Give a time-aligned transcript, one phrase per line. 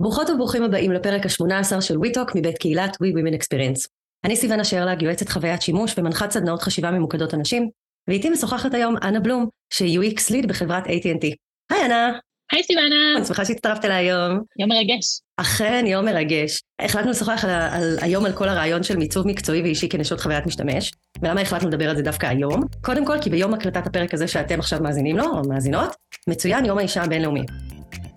[0.00, 3.88] ברוכות וברוכים הבאים לפרק ה-18 של WeTalk מבית קהילת We Women Experience.
[4.24, 7.68] אני סיוונה שרלג, יועצת חוויית שימוש ומנחת סדנאות חשיבה ממוקדות אנשים,
[8.08, 11.34] ואיתי משוחחת היום אנה בלום, שהיא UX ליד בחברת AT&T.
[11.70, 12.18] היי אנה!
[12.52, 13.16] היי סיוונה!
[13.16, 14.40] אני שמחה שהצטרפת אליי היום.
[14.58, 15.20] יום מרגש.
[15.36, 16.60] אכן, יום מרגש.
[16.78, 20.92] החלטנו לשוחח על, על, היום על כל הרעיון של מיצוב מקצועי ואישי כנשות חוויית משתמש,
[21.22, 22.60] ולמה החלטנו לדבר על זה דווקא היום?
[22.80, 25.94] קודם כל, כי ביום הקלטת הפרק הזה שאתם עכשיו מאזינים לו, או מאזינות,
[26.28, 27.42] מצוין יום האישה הבינלאומי.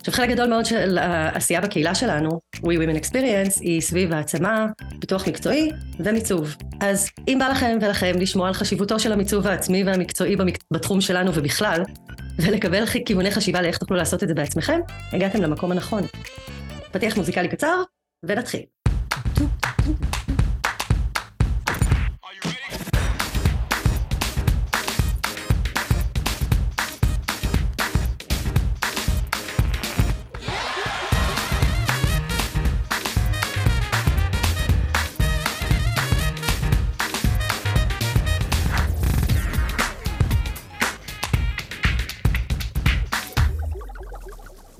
[0.02, 4.66] עכשיו חלק גדול מאוד של העשייה בקהילה שלנו, We Women Experience, היא סביב העצמה,
[5.00, 6.56] פיתוח מקצועי ומיצוב.
[6.80, 10.36] אז אם בא לכם ולכם לשמוע על חשיבותו של המיצוב העצמי והמקצועי
[10.72, 11.82] בתחום שלנו ובכלל,
[12.38, 14.80] ולקבל כיווני חשיבה לאיך תוכלו לעשות את זה בעצמכם,
[15.12, 16.02] הגעתם למקום הנכון.
[16.92, 17.82] פתיח מוזיקלי קצר,
[18.22, 18.62] ונתחיל.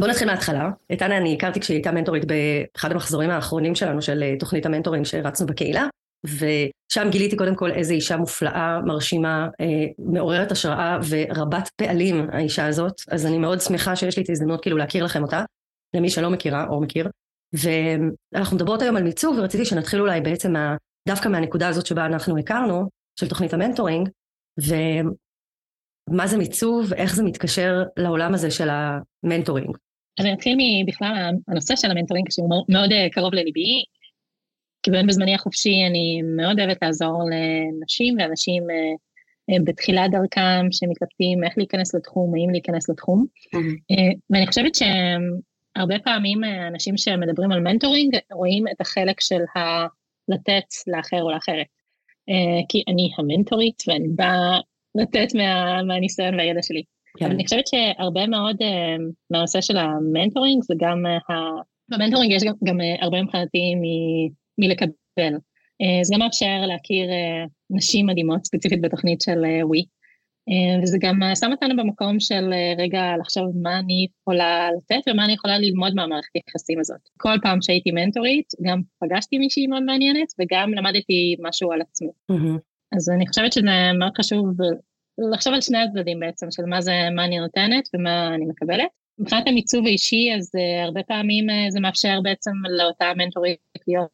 [0.02, 0.70] בוא נתחיל מההתחלה.
[0.92, 5.04] את אנה אני הכרתי כשהיא הייתה מנטורית באחד המחזורים האחרונים שלנו של אה, תוכנית המנטורים
[5.04, 5.86] שרצנו בקהילה,
[6.26, 9.66] ושם גיליתי קודם כל איזו אישה מופלאה, מרשימה, אה,
[9.98, 14.76] מעוררת השראה ורבת פעלים האישה הזאת, אז אני מאוד שמחה שיש לי את ההזדמנות כאילו
[14.76, 15.44] להכיר לכם אותה,
[15.94, 17.08] למי שלא מכירה או מכיר.
[17.52, 20.54] ואנחנו מדברות היום על מיצוב ורציתי שנתחיל אולי בעצם
[21.08, 22.88] דווקא מהנקודה הזאת שבה אנחנו הכרנו,
[23.20, 24.08] של תוכנית ה mentoring,
[24.58, 29.76] ומה זה מיצוב, איך זה מתקשר לעולם הזה של ה mentoring.
[30.20, 33.84] אני אתחיל מבכלל הנושא של ה mentoring שהוא מאוד אה, קרוב לליבי,
[34.82, 38.76] כי באמת בזמני החופשי אני מאוד אוהבת לעזור לנשים ואנשים אה,
[39.50, 43.26] אה, בתחילת דרכם שמתלבטים איך להיכנס לתחום, האם להיכנס לתחום.
[43.56, 44.16] Mm-hmm.
[44.30, 49.86] ואני חושבת שהרבה פעמים אנשים שמדברים על mentoring רואים את החלק של ה...
[50.28, 51.66] לתת לאחר או לאחרת.
[52.68, 54.58] כי אני המנטורית ואני באה
[54.94, 56.82] לתת מה, מהניסיון והידע שלי.
[57.18, 57.30] כן.
[57.30, 61.34] אני חושבת שהרבה מאוד uh, מהנושא של ה mentoring זה גם, uh,
[61.88, 63.82] ב mentoring יש גם, גם uh, הרבה מבחינתי מ,
[64.58, 65.34] מלקבל.
[66.02, 67.06] זה גם מאפשר להכיר
[67.70, 69.84] נשים מדהימות, ספציפית בתוכנית של ווי.
[70.82, 75.58] וזה גם שם אותנו במקום של רגע לחשוב מה אני יכולה לתת ומה אני יכולה
[75.58, 77.00] ללמוד מהמערכת היחסים הזאת.
[77.16, 82.10] כל פעם שהייתי מנטורית, גם פגשתי מישהי מאוד מעניינת וגם למדתי משהו על עצמי.
[82.32, 82.58] Mm-hmm.
[82.96, 84.46] אז אני חושבת שזה מאוד חשוב
[85.18, 88.88] לחשוב על שני הצדדים בעצם, של מה זה, מה אני נותנת ומה אני מקבלת.
[89.18, 93.58] מבחינת המיצוב האישי, אז uh, הרבה פעמים uh, זה מאפשר בעצם לאותה מנטורית
[93.88, 94.08] להיות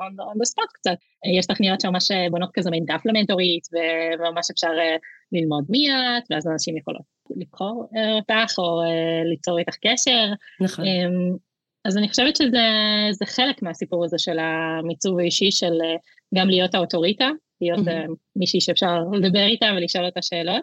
[0.00, 0.96] on, on the spot קצת.
[1.38, 5.00] יש תכניות שממש בונות כזה מין דף למנטורית, וממש אפשר uh,
[5.32, 7.02] ללמוד מי את, ואז אנשים יכולות
[7.36, 7.88] לבחור
[8.18, 10.32] אותך או uh, ליצור איתך קשר.
[10.60, 10.84] נכון.
[10.84, 11.36] Um,
[11.84, 15.98] אז אני חושבת שזה חלק מהסיפור הזה של המיצוב האישי, של uh,
[16.34, 17.28] גם להיות האוטוריטה,
[17.60, 18.14] להיות mm-hmm.
[18.36, 20.62] מישהי שאפשר לדבר איתה ולשאול אותה שאלות,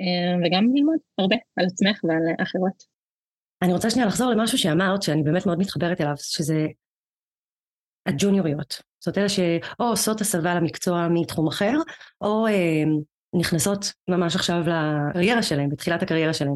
[0.00, 2.96] אה, וגם ללמוד הרבה על עצמך ועל אחרות.
[3.62, 6.66] אני רוצה שנייה לחזור למשהו שאמרת, שאני באמת מאוד מתחברת אליו, שזה
[8.06, 8.82] הג'וניוריות.
[9.04, 11.72] זאת אלה שאו עושות הסבה למקצוע מתחום אחר,
[12.20, 12.84] או אה,
[13.34, 16.54] נכנסות ממש עכשיו לקריירה שלהם, בתחילת הקריירה שלהם.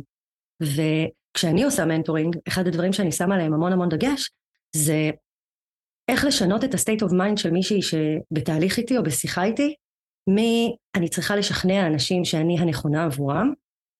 [0.62, 4.30] וכשאני עושה מנטורינג, אחד הדברים שאני שמה עליהם המון המון דגש,
[4.76, 5.10] זה
[6.10, 9.74] איך לשנות את ה-state of mind של מישהי שבתהליך איתי או בשיחה איתי,
[10.30, 13.52] מ"אני צריכה לשכנע אנשים שאני הנכונה עבורם",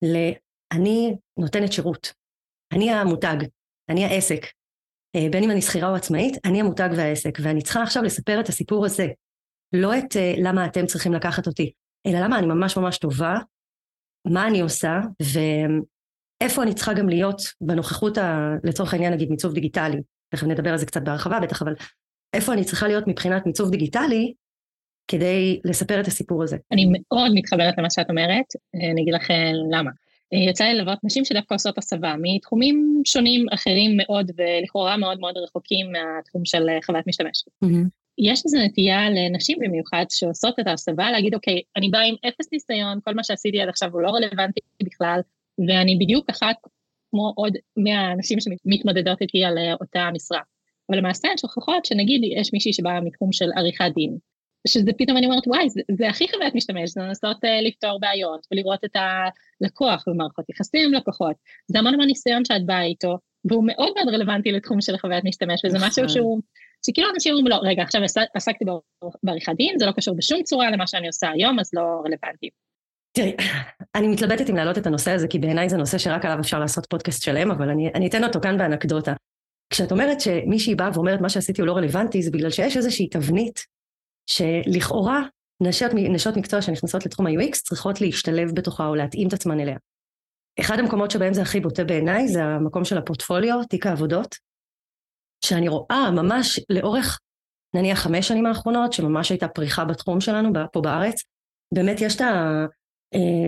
[0.04, 2.12] ל"אני נותנת שירות,
[2.72, 3.37] אני המותג,
[3.88, 4.47] אני העסק,
[5.16, 8.48] אה, בין אם אני שכירה או עצמאית, אני המותג והעסק, ואני צריכה עכשיו לספר את
[8.48, 9.06] הסיפור הזה,
[9.72, 11.72] לא את uh, למה אתם צריכים לקחת אותי,
[12.06, 13.38] אלא למה אני ממש ממש טובה,
[14.27, 20.00] מה אני עושה, ואיפה אני צריכה גם להיות בנוכחות, ה, לצורך העניין נגיד מיצוב דיגיטלי,
[20.34, 21.75] תכף נדבר על זה קצת בהרחבה בטח, אבל
[22.34, 24.32] איפה אני צריכה להיות מבחינת מיצוב דיגיטלי
[25.08, 26.56] כדי לספר את הסיפור הזה.
[26.72, 29.91] אני מאוד מתחברת למה שאת אומרת, אני אגיד לך אה, למה.
[30.32, 35.36] אה, יצא לי ללוות נשים שדווקא עושות הסבה מתחומים שונים אחרים מאוד ולכאורה מאוד מאוד
[35.36, 37.44] רחוקים מהתחום של אה, חוויית משתמש.
[37.65, 37.88] Mm-hmm.
[38.18, 42.98] יש איזו נטייה לנשים במיוחד שעושות את ההסבה להגיד אוקיי, אני באה עם אפס ניסיון,
[43.04, 45.21] כל מה שעשיתי עד עכשיו הוא לא רלוונטי בכלל,
[45.68, 46.56] ואני בדיוק אחת
[47.10, 50.41] כמו עוד 100 נשים שמתמודדות איתי על אותה משרה.
[50.91, 54.16] אבל למעשה הן שוכחות שנגיד יש מישהי שבאה מתחום של עריכת דין,
[54.69, 58.47] שזה פתאום אני אומרת וואי זה, זה הכי חוויית משתמש, זה לנסות uh, לפתור בעיות
[58.53, 63.65] ולראות את הלקוח במערכות יחסים עם לקוחות, זה המון המון ניסיון שאת באה איתו, והוא
[63.66, 66.09] מאוד מאוד רלוונטי לתחום של חוויית משתמש, וזה משהו נכון.
[66.09, 66.41] שהוא,
[66.87, 68.03] שכאילו אנשים אומרים לו, לא, רגע עכשיו
[68.34, 68.65] עסקתי
[69.22, 72.48] בעריכת דין, זה לא קשור בשום צורה למה שאני עושה היום, אז לא רלוונטי.
[73.13, 73.36] תראי,
[73.95, 76.86] אני מתלבטת אם להעלות את הנושא הזה, כי בעיניי זה נושא שרק עליו אפשר לעשות
[76.86, 79.13] פודקאסט שלם, אבל אני, אני אתן אותו כאן באנקדוטה.
[79.71, 83.67] כשאת אומרת שמישהי באה ואומרת מה שעשיתי הוא לא רלוונטי, זה בגלל שיש איזושהי תבנית
[84.27, 85.22] שלכאורה
[85.63, 89.77] נשות, נשות מקצוע שנכנסות לתחום ה-UX צריכות להשתלב בתוכה או להתאים את עצמן אליה.
[90.61, 94.37] אחד המקומות שבהם זה הכי בוטה בעיניי זה המקום של הפורטפוליו, תיק העבודות,
[95.45, 97.19] שאני רואה ממש לאורך
[97.75, 101.22] נניח חמש שנים האחרונות, שממש הייתה פריחה בתחום שלנו פה בארץ,
[101.75, 102.21] באמת יש את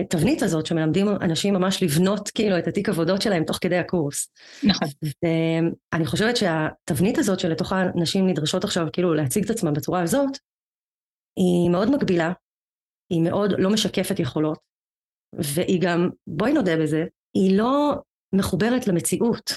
[0.01, 4.27] התבנית הזאת שמלמדים אנשים ממש לבנות כאילו את התיק עבודות שלהם תוך כדי הקורס.
[4.63, 4.87] נכון.
[5.93, 10.37] ואני חושבת שהתבנית הזאת שלתוכה נשים נדרשות עכשיו כאילו להציג את עצמן בצורה הזאת,
[11.39, 12.31] היא מאוד מגבילה,
[13.09, 14.59] היא מאוד לא משקפת יכולות,
[15.35, 17.95] והיא גם, בואי נודה בזה, היא לא
[18.33, 19.53] מחוברת למציאות.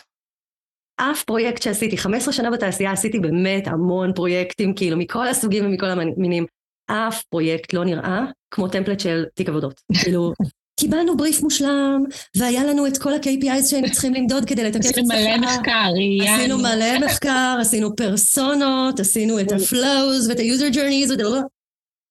[0.96, 6.46] אף פרויקט שעשיתי, 15 שנה בתעשייה עשיתי באמת המון פרויקטים, כאילו מכל הסוגים ומכל המינים.
[6.86, 8.24] אף פרויקט לא נראה
[8.56, 9.80] כמו טמפלט של תיק עבודות.
[10.02, 10.32] כאילו,
[10.80, 12.04] קיבלנו בריף מושלם,
[12.36, 15.14] והיה לנו את כל ה-KPIs שהיינו צריכים למדוד כדי לתקף את השפה.
[15.14, 15.90] עשינו מלא מחקר,
[16.22, 21.22] עשינו מלא מחקר, עשינו פרסונות, עשינו את ה-flows ואת ה-user journeys,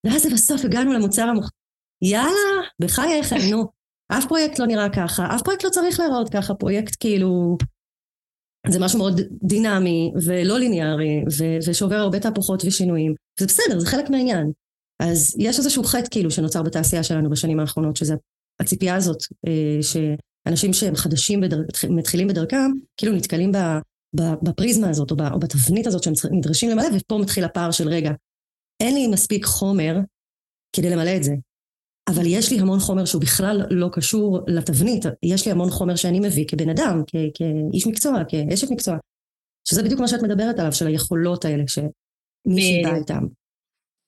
[0.05, 1.49] ואז בסוף הגענו למוצר המוח...
[2.03, 3.65] יאללה, בחייך, נו.
[4.11, 7.57] אף פרויקט לא נראה ככה, אף פרויקט לא צריך להיראות ככה, פרויקט כאילו...
[8.67, 13.13] זה משהו מאוד דינמי ולא ליניארי, ו- ושעובר הרבה תהפוכות ושינויים.
[13.39, 14.51] זה בסדר, זה חלק מהעניין.
[14.99, 18.15] אז יש איזשהו חטא כאילו שנוצר בתעשייה שלנו בשנים האחרונות, שזה
[18.61, 21.57] הציפייה הזאת, אה, שאנשים שהם חדשים, בדר...
[21.89, 23.57] מתחילים בדרכם, כאילו נתקלים ב...
[24.43, 28.11] בפריזמה הזאת או, או בתבנית הזאת שהם נדרשים למלא, ופה מתחיל הפער של רגע,
[28.79, 29.95] אין לי מספיק חומר
[30.75, 31.33] כדי למלא את זה.
[32.09, 36.19] אבל יש לי המון חומר שהוא בכלל לא קשור לתבנית, יש לי המון חומר שאני
[36.19, 38.97] מביא כבן אדם, כ- כאיש מקצוע, כאשת מקצוע,
[39.67, 43.23] שזה בדיוק מה שאת מדברת עליו, של היכולות האלה שמישהי באה איתם.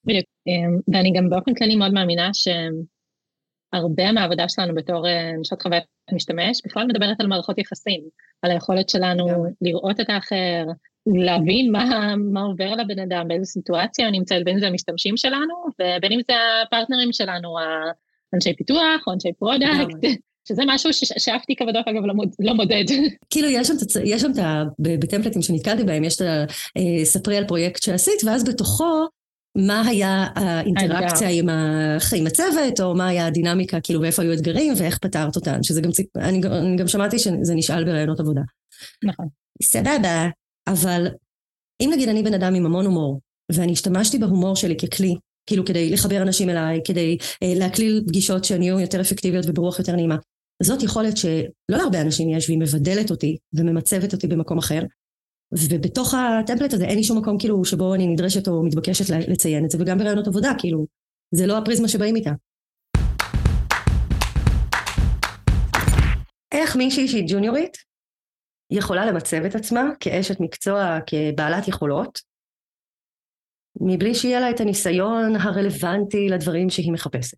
[0.08, 5.84] בדיוק, אמ, ואני גם באופן כללי מאוד מאמינה שהרבה מהעבודה שלנו בתור אה, נשות חוויית
[6.10, 8.00] המשתמש בכלל מדברת על מערכות יחסים,
[8.42, 9.26] על היכולת שלנו
[9.60, 10.64] לראות את האחר,
[11.06, 15.16] להבין מה, מה עובר על הבן אדם, באיזה סיטואציה הוא נמצא, בין אם זה המשתמשים
[15.16, 17.56] שלנו, ובין אם זה הפרטנרים שלנו,
[18.32, 19.98] האנשי פיתוח או אנשי product.
[20.48, 22.84] שזה משהו שאף תיק עבודות אגב לא, לא מודד.
[23.30, 24.62] כאילו יש שם, יש שם את ה...
[24.78, 26.44] בטמפלטים שנתקלתי בהם, יש את ה...
[26.76, 29.06] אה, ספרי על פרויקט שעשית, ואז בתוכו
[29.66, 31.96] מה היה האינטראקציה עם, ה...
[32.16, 35.90] עם הצוות, או מה היה הדינמיקה, כאילו ואיפה היו אתגרים ואיך פתרת אותן, שזה גם,
[36.16, 38.40] אני, אני גם שמעתי שזה נשאל בראיונות עבודה.
[39.04, 39.26] נכון.
[39.62, 40.28] סבבה,
[40.68, 41.06] אבל
[41.80, 43.20] אם נגיד אני בן אדם עם המון הומור,
[43.52, 45.14] ואני השתמשתי בהומור שלי ככלי,
[45.46, 49.96] כאילו כדי לחבר אנשים אליי, כדי אה, להקליל פגישות שהן יהיו יותר אפקטיביות וברוח יותר
[49.96, 50.16] נעימה,
[50.62, 51.38] זאת יכולת שלא
[51.68, 54.82] להרבה אנשים יש, והיא מבדלת אותי וממצבת אותי במקום אחר.
[55.52, 59.70] ובתוך הטמפלט הזה אין לי שום מקום כאילו שבו אני נדרשת או מתבקשת לציין את
[59.70, 60.86] זה, וגם ברעיונות עבודה, כאילו,
[61.34, 62.30] זה לא הפריזמה שבאים איתה.
[66.52, 67.76] איך מישהי שהיא ג'וניורית
[68.70, 72.18] יכולה למצב את עצמה כאשת מקצוע, כבעלת יכולות,
[73.80, 77.36] מבלי שיהיה לה את הניסיון הרלוונטי לדברים שהיא מחפשת.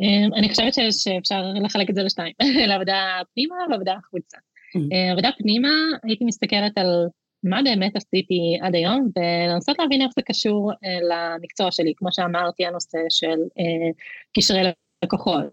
[0.00, 2.32] אמ, אני חושבת שאפשר לחלק את זה לשתיים,
[2.68, 4.38] לעבודה פנימה ועבודה החוצה.
[4.76, 4.80] Mm.
[4.92, 5.68] אה, עבודה פנימה,
[6.04, 7.06] הייתי מסתכלת על
[7.44, 10.98] מה באמת עשיתי עד היום, ולנסות להבין איך זה קשור אה,
[11.36, 13.90] למקצוע שלי, כמו שאמרתי, הנושא של אה,
[14.36, 14.62] קשרי
[15.04, 15.44] לקוחות,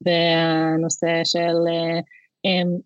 [0.00, 1.56] והנושא של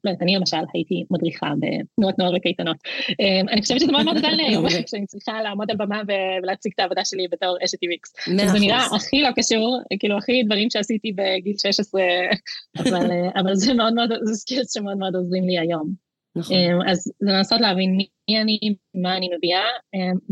[0.05, 2.77] לא יודעת, אני למשל הייתי מדריכה בתנועות נוער וקייטנות.
[3.21, 6.03] אמ, אני חושבת שזה מאוד מאוד עדיין להיום, כשאני צריכה לעמוד על במה
[6.43, 8.33] ולהציג את העבודה שלי בתור אשת UX.
[8.53, 12.03] זה נראה הכי לא קשור, כאילו הכי דברים שעשיתי בגיל 16,
[13.41, 16.11] אבל זה מאוד מאוד, זה skills שמאוד מאוד עוזרים לי היום.
[16.37, 16.57] נכון.
[16.57, 18.59] אמ, אז לנסות להבין מי אני,
[18.95, 19.65] מה אני מביאה,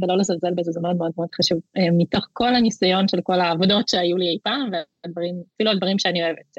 [0.03, 1.59] ולא לזלזל בזה, זה מאוד מאוד מאוד חשוב.
[1.99, 6.59] מתוך כל הניסיון של כל העבודות שהיו לי אי פעם, ואפילו הדברים שאני אוהבת.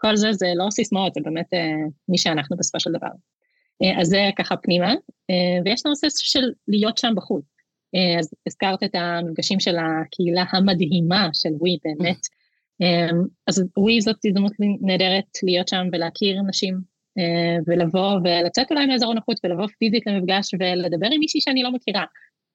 [0.00, 1.72] כל זה זה לא סיסמאות, זה באמת אה,
[2.08, 3.10] מי שאנחנו בסופו של דבר.
[3.82, 4.90] אה, אז זה ככה פנימה,
[5.30, 7.44] אה, ויש נושא של להיות שם בחוץ.
[8.18, 12.20] אז הזכרת את המפגשים של הקהילה המדהימה של ווי באמת.
[13.46, 16.80] אז ווי זאת הזדמנות נהדרת להיות שם ולהכיר נשים
[17.66, 22.04] ולבוא ולצאת אולי מאזור הנוחות ולבוא פיזית למפגש ולדבר עם מישהי שאני לא מכירה.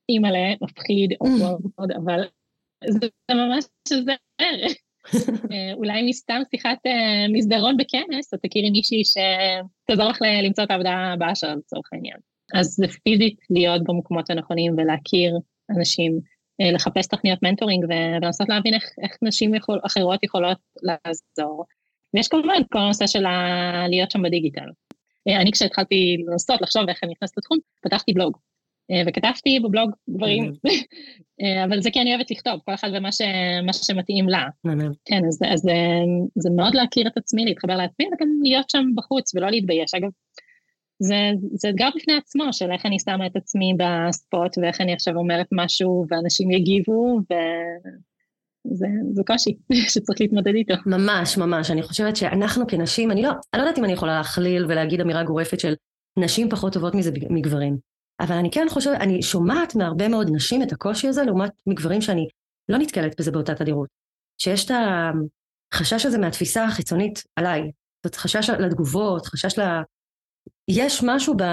[0.09, 2.21] אימא'לה, מפחיד, או מאוד, אבל
[2.89, 3.65] זה ממש.
[4.41, 4.45] אה,
[5.77, 11.35] אולי מסתם שיחת אה, מסדרון בכנס, את תכירי מישהי שתעזור לך למצוא את העבודה הבאה
[11.35, 12.17] שלה לצורך העניין.
[12.53, 15.37] אז זה פיזית להיות במקומות הנכונים ולהכיר
[15.77, 16.19] אנשים,
[16.61, 21.65] אה, לחפש תוכניות מנטורינג ולנסות להבין איך, איך נשים יכול, אחרות יכולות לעזור.
[22.13, 23.23] ויש כמובן כל הנושא של
[23.89, 24.69] להיות שם בדיגיטל.
[25.27, 28.37] אני כשהתחלתי לנסות לחשוב איך אני נכנסת לתחום, פתחתי בלוג.
[28.91, 30.53] אה, וכתבתי בבלוג דברים,
[31.41, 33.21] אה, אבל זה כי אני אוהבת לכתוב, כל אחד ומה ש,
[33.87, 34.45] שמתאים לה.
[35.05, 36.03] כן, אז, אז אה,
[36.35, 39.93] זה מאוד להכיר את עצמי, להתחבר לעצמי, וגם להיות שם בחוץ ולא להתבייש.
[39.93, 40.09] אגב,
[40.99, 41.15] זה,
[41.53, 45.47] זה אתגר בפני עצמו, של איך אני שמה את עצמי בספוט, ואיך אני עכשיו אומרת
[45.51, 47.19] משהו, ואנשים יגיבו,
[48.65, 49.57] וזה קושי
[49.93, 50.73] שצריך להתמודד איתו.
[50.85, 51.71] ממש, ממש.
[51.71, 55.23] אני חושבת שאנחנו כנשים, אני לא, אני לא יודעת אם אני יכולה להכליל ולהגיד אמירה
[55.23, 55.73] גורפת של
[56.17, 57.94] נשים פחות טובות מזה מגברים.
[58.19, 62.27] אבל אני כן חושבת, אני שומעת מהרבה מאוד נשים את הקושי הזה, לעומת מגברים שאני
[62.69, 63.89] לא נתקלת בזה באותה תדירות.
[64.37, 64.71] שיש את
[65.73, 67.61] החשש הזה מהתפיסה החיצונית עליי.
[68.05, 69.61] זאת חשש לתגובות, חשש ל...
[70.67, 71.43] יש משהו ב...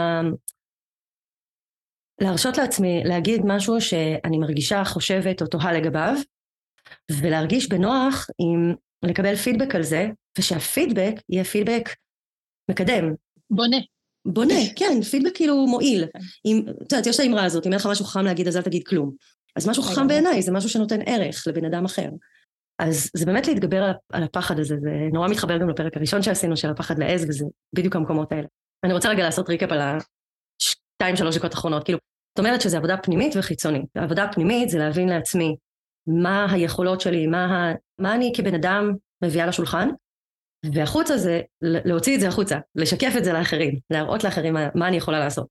[2.20, 6.14] להרשות לעצמי להגיד משהו שאני מרגישה, חושבת או תוהה לגביו,
[7.10, 10.06] ולהרגיש בנוח עם לקבל פידבק על זה,
[10.38, 11.88] ושהפידבק יהיה פידבק
[12.70, 13.14] מקדם.
[13.50, 13.76] בונה.
[14.26, 16.04] בונה, כן, פידבק כאילו מועיל.
[16.44, 18.62] אם, את יודעת, יש את האמרה הזאת, אם אין לך משהו חכם להגיד אז אל
[18.62, 19.12] תגיד כלום.
[19.56, 22.08] אז משהו חכם בעיניי זה משהו שנותן ערך לבן אדם אחר.
[22.78, 26.70] אז זה באמת להתגבר על הפחד הזה, זה נורא מתחבר גם לפרק הראשון שעשינו של
[26.70, 28.46] הפחד לעז, וזה בדיוק המקומות האלה.
[28.84, 29.80] אני רוצה רגע לעשות ריקאפ על
[30.60, 31.98] השתיים שלוש דקות האחרונות, כאילו,
[32.34, 33.84] זאת אומרת שזה עבודה פנימית וחיצונית.
[33.94, 35.56] העבודה הפנימית זה להבין לעצמי
[36.06, 37.74] מה היכולות שלי, מה, ה...
[37.98, 38.92] מה אני כבן אדם
[39.24, 39.88] מביאה לשולחן,
[40.72, 44.96] והחוצה זה להוציא את זה החוצה, לשקף את זה לאחרים, להראות לאחרים מה, מה אני
[44.96, 45.46] יכולה לעשות.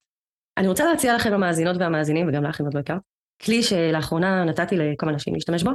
[0.57, 3.01] אני רוצה להציע לכם המאזינות והמאזינים, וגם לכם עוד לא הכרת,
[3.41, 5.71] כלי שלאחרונה נתתי לכמה אנשים להשתמש בו,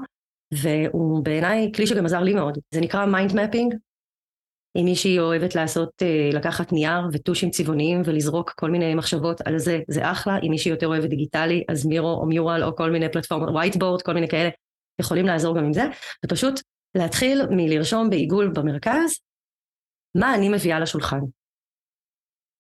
[0.55, 2.59] והוא בעיניי כלי שגם עזר לי מאוד.
[2.75, 3.75] זה נקרא mind mapping.
[4.77, 9.81] אם מישהי אוהבת לעשות, אה, לקחת נייר וטושים צבעוניים ולזרוק כל מיני מחשבות על זה,
[9.89, 10.39] זה אחלה.
[10.43, 14.15] אם מישהי יותר אוהבת דיגיטלי, אז Miro או Mural או כל מיני פלטפורמות, whiteboard, כל
[14.15, 14.49] מיני כאלה,
[15.01, 15.85] יכולים לעזור גם עם זה.
[16.25, 16.61] ופשוט
[16.95, 19.19] להתחיל מלרשום בעיגול במרכז,
[20.21, 21.21] מה אני מביאה לשולחן.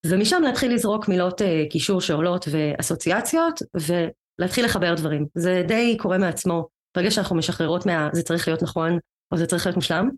[0.06, 5.26] ומשם להתחיל לזרוק מילות אה, קישור שעולות ואסוציאציות, ולהתחיל לחבר דברים.
[5.34, 6.68] זה די קורה מעצמו.
[6.96, 8.08] ברגע שאנחנו משחררות מה...
[8.12, 8.98] זה צריך להיות נכון,
[9.32, 10.08] או זה צריך להיות מושלם,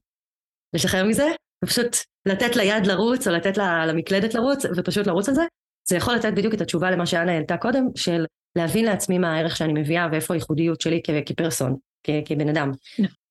[0.75, 1.27] לשחרר מזה,
[1.65, 3.57] ופשוט לתת ליד לרוץ, או לתת
[3.89, 5.43] למקלדת לרוץ, ופשוט לרוץ על זה,
[5.89, 8.25] זה יכול לתת בדיוק את התשובה למה שאנה העלתה קודם, של
[8.57, 11.77] להבין לעצמי מה הערך שאני מביאה ואיפה הייחודיות שלי כ- כפרסון,
[12.07, 12.71] כ- כבן אדם.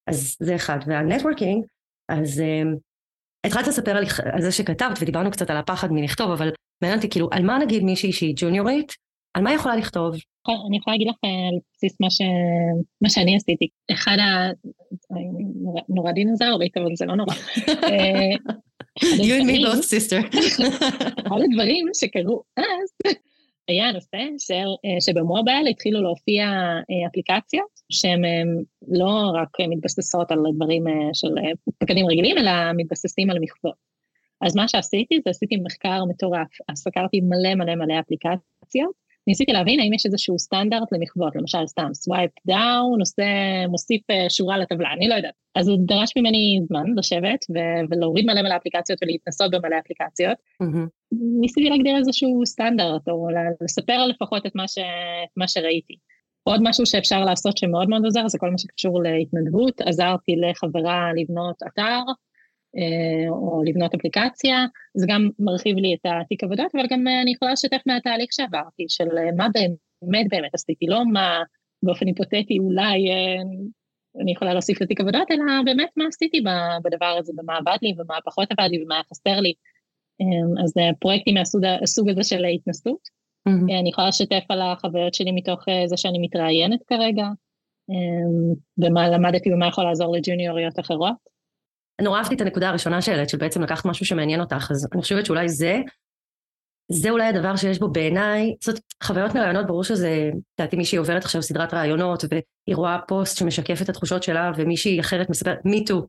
[0.08, 0.78] אז זה אחד.
[0.88, 1.66] והנטוורקינג,
[2.10, 2.78] אז um,
[3.48, 4.06] התחלת לספר על,
[4.42, 6.50] זה שכתבת, ודיברנו קצת על הפחד מלכתוב, אבל
[6.82, 8.94] מעניין אותי, כאילו, על מה נגיד מישהי שהיא ג'וניורית,
[9.34, 10.16] על מה היא יכולה לכתוב?
[10.68, 12.22] אני יכולה להגיד לך אה, על בסיס מה, ש...
[13.02, 13.68] מה שאני עשיתי.
[13.92, 14.52] אחד ה...
[15.90, 17.34] נורא דינוזאורית, אבל זה לא נורא.
[17.90, 18.54] אה,
[19.00, 20.38] you and me both sister.
[21.28, 23.14] אחד הדברים שקרו אז,
[23.68, 26.46] היה הנושא אה, שבמובייל התחילו להופיע
[27.08, 28.22] אפליקציות שהן
[28.88, 30.84] לא רק מתבססות על דברים
[31.14, 31.28] של
[31.80, 33.74] פקדים רגילים, אלא מתבססים על מחוות.
[34.42, 39.80] אז מה שעשיתי זה עשיתי מחקר מטורף, אז סקרתי מלא מלא מלא אפליקציות, ניסיתי להבין
[39.80, 43.24] האם יש איזשהו סטנדרט למחוות, למשל סתם swipe down, עושה,
[43.70, 45.34] מוסיף אה, שורה לטבלה, אני לא יודעת.
[45.56, 50.38] אז הוא דרש ממני זמן לשבת ו- ולהוריד מלא מלא אפליקציות ולהתנסות במלא אפליקציות.
[50.64, 50.88] Mm-hmm.
[51.42, 53.28] ניסיתי להגדיר איזשהו סטנדרט, או
[53.62, 54.78] לספר לפחות את מה, ש-
[55.24, 55.96] את מה שראיתי.
[56.44, 59.82] עוד משהו שאפשר לעשות שמאוד מאוד עוזר, זה כל מה שקשור להתנדבות.
[59.82, 62.02] עזרתי לחברה לבנות אתר,
[63.30, 67.52] או לבנות אפליקציה, זה גם מרחיב לי את התיק עבודות, אבל גם אה, אני יכולה
[67.52, 71.42] לשתף מהתהליך שעברתי, של אה, מה באמת באמת עשיתי, לא מה
[71.84, 73.10] באופן היפותטי אולי
[74.22, 76.42] אני יכולה להוסיף לתיק עבודות, אלא באמת מה עשיתי
[76.84, 79.54] בדבר הזה, ומה עבד לי, ומה פחות עבד לי, ומה חסר לי.
[80.64, 83.00] אז פרויקטים מהסוג הזה של התנסות.
[83.50, 83.80] Mm-hmm.
[83.80, 87.26] אני יכולה לשתף על החוויות שלי מתוך זה שאני מתראיינת כרגע,
[88.78, 91.37] ומה למדתי ומה יכול לעזור לג'וניוריות אחרות.
[92.02, 95.26] נורא אהבתי את הנקודה הראשונה שהעלית, של בעצם לקחת משהו שמעניין אותך, אז אני חושבת
[95.26, 95.82] שאולי זה,
[96.92, 101.42] זה אולי הדבר שיש בו בעיניי, זאת חוויות מרעיונות, ברור שזה, אם מישהי עוברת עכשיו
[101.42, 106.08] סדרת רעיונות, והיא רואה פוסט שמשקף את התחושות שלה, ומישהי אחרת מספרת, מי טו.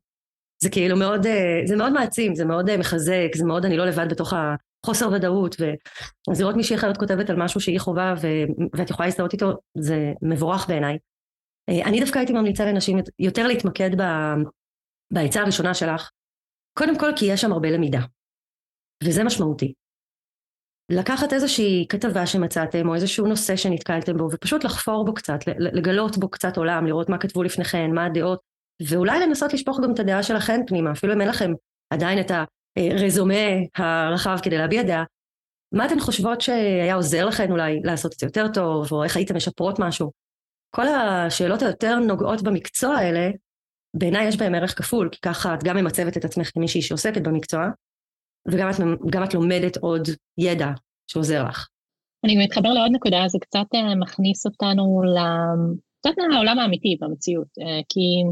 [0.62, 3.87] זה כאילו מאוד, אה, זה מאוד מעצים, זה מאוד אה, מחזק, זה מאוד, אני לא
[3.87, 5.57] לבד בתוך החוסר ודאות,
[6.30, 8.26] אז לראות מישהי אחרת כותבת על משהו שהיא חווה, ו...
[8.75, 10.99] ואת יכולה להזדהות איתו, זה מבורך בעיניי.
[11.68, 13.90] אה, אני דווקא הייתי ממליצה לנשים יותר להתמקד.
[15.10, 16.10] בעצה הראשונה שלך,
[16.78, 18.00] קודם כל כי יש שם הרבה למידה,
[19.04, 19.74] וזה משמעותי.
[20.90, 26.28] לקחת איזושהי כתבה שמצאתם, או איזשהו נושא שנתקלתם בו, ופשוט לחפור בו קצת, לגלות בו
[26.28, 28.40] קצת עולם, לראות מה כתבו לפניכם, מה הדעות,
[28.88, 31.52] ואולי לנסות לשפוך גם את הדעה שלכם פנימה, אפילו אם אין לכם
[31.90, 32.30] עדיין את
[32.78, 33.34] הרזומה
[33.76, 35.04] הרחב כדי להביע דעה.
[35.72, 39.36] מה אתן חושבות שהיה עוזר לכם אולי לעשות את זה יותר טוב, או איך הייתם
[39.36, 40.12] משפרות משהו?
[40.70, 43.30] כל השאלות היותר נוגעות במקצוע האלה,
[43.95, 47.68] בעיניי יש בהם ערך כפול, כי ככה את גם ממצבת את עצמך כמישהי שעוסקת במקצוע,
[48.49, 48.75] וגם את,
[49.25, 50.68] את לומדת עוד ידע
[51.11, 51.68] שעוזר לך.
[52.25, 55.18] אני מתחבר לעוד נקודה, זה קצת אה, מכניס אותנו ל...
[56.00, 58.23] קצת לעולם האמיתי במציאות, אה, כי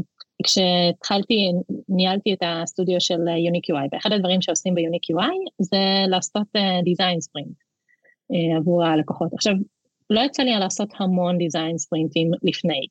[0.43, 1.51] כשהתחלתי,
[1.89, 5.77] ניהלתי את הסטודיו של Unique UI, ואחד הדברים שעושים ב Unique UI זה
[6.09, 6.47] לעשות
[6.83, 7.57] design sprint
[8.57, 9.33] עבור הלקוחות.
[9.33, 9.53] עכשיו,
[10.09, 12.87] לא יצא לי לעשות המון design ספרינטים לפני,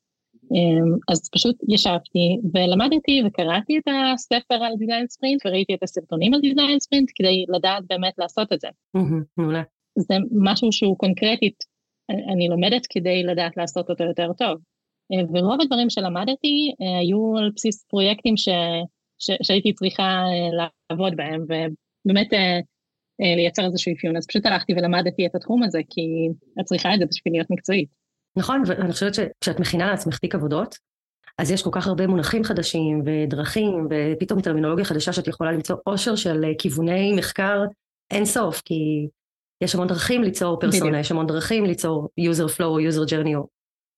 [1.11, 6.79] אז פשוט ישבתי ולמדתי וקראתי את הספר על design sprint וראיתי את הסרטונים על design
[6.79, 8.67] sprint כדי לדעת באמת לעשות את זה.
[9.37, 9.61] מעולה.
[9.99, 11.63] זה משהו שהוא קונקרטית,
[12.09, 14.57] אני לומדת כדי לדעת לעשות אותו יותר טוב.
[15.13, 18.49] אה, ורוב הדברים שלמדתי אה, היו על בסיס פרויקטים ש,
[19.19, 22.27] ש, שהייתי צריכה אה, לעבוד בהם, ובאמת
[23.19, 24.17] לייצר איזשהו אפיון.
[24.17, 26.01] אז פשוט הלכתי ולמדתי את התחום הזה, כי
[26.59, 27.89] את צריכה את זה בשביל להיות מקצועית.
[28.37, 30.75] נכון, ואני חושבת שכשאת מכינה לעצמך תיק עבודות,
[31.37, 36.15] אז יש כל כך הרבה מונחים חדשים ודרכים ופתאום טרמינולוגיה חדשה שאת יכולה למצוא עושר
[36.15, 37.63] של כיווני מחקר
[38.11, 39.07] אין סוף, כי
[39.63, 41.01] יש המון דרכים ליצור פרסונה, בדיוק.
[41.01, 43.47] יש המון דרכים ליצור user flow או user journey,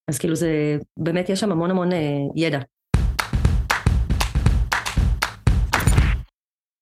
[0.10, 1.98] אז כאילו זה, באמת יש שם המון המון אה,
[2.36, 2.60] ידע.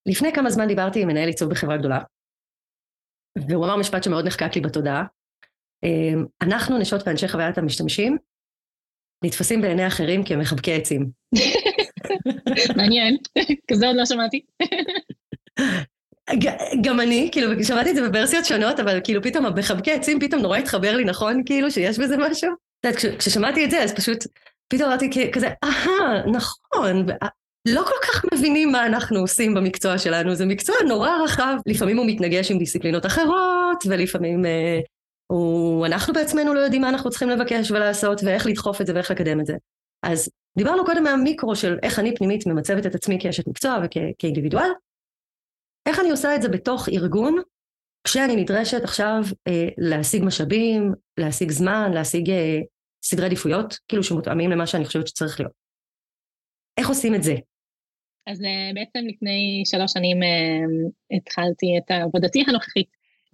[0.05, 1.99] לפני כמה זמן דיברתי עם מנהל עיצוב בחברה גדולה,
[3.49, 5.03] והוא אמר משפט שמאוד נחקק לי בתודעה.
[5.83, 8.17] אה, אנחנו, נשות ואנשי חוויית המשתמשים,
[9.23, 11.09] נתפסים בעיני אחרים כמחבקי עצים.
[12.77, 13.17] מעניין,
[13.71, 14.41] כזה עוד לא שמעתי.
[16.81, 20.57] גם אני, כאילו, שמעתי את זה בוורסיות שונות, אבל כאילו פתאום המחבקי עצים פתאום נורא
[20.57, 21.41] התחבר לי, נכון?
[21.45, 22.49] כאילו, שיש בזה משהו?
[22.79, 24.17] את יודעת, כששמעתי את זה, אז פשוט,
[24.67, 27.05] פתאום אמרתי כזה, אהה, נכון,
[27.67, 32.05] לא כל כך מבינים מה אנחנו עושים במקצוע שלנו, זה מקצוע נורא רחב, לפעמים הוא
[32.05, 34.79] מתנגש עם דיסציפלינות אחרות, ולפעמים אה,
[35.27, 39.11] הוא, אנחנו בעצמנו לא יודעים מה אנחנו צריכים לבקש ולעשות, ואיך לדחוף את זה ואיך
[39.11, 39.53] לקדם את זה.
[40.03, 44.69] אז דיברנו קודם מהמיקרו של איך אני פנימית ממצבת את עצמי כאשת מקצוע וכאינדיבידואל,
[45.85, 47.35] איך אני עושה את זה בתוך ארגון,
[48.03, 52.59] כשאני נדרשת עכשיו אה, להשיג משאבים, להשיג זמן, להשיג אה,
[53.03, 55.53] סדרי עדיפויות, כאילו שמותאמים למה שאני חושבת שצריך להיות.
[56.77, 57.35] איך עושים את זה?
[58.27, 62.87] אז אה, בעצם לפני שלוש שנים אה, התחלתי את עבודתי הנוכחית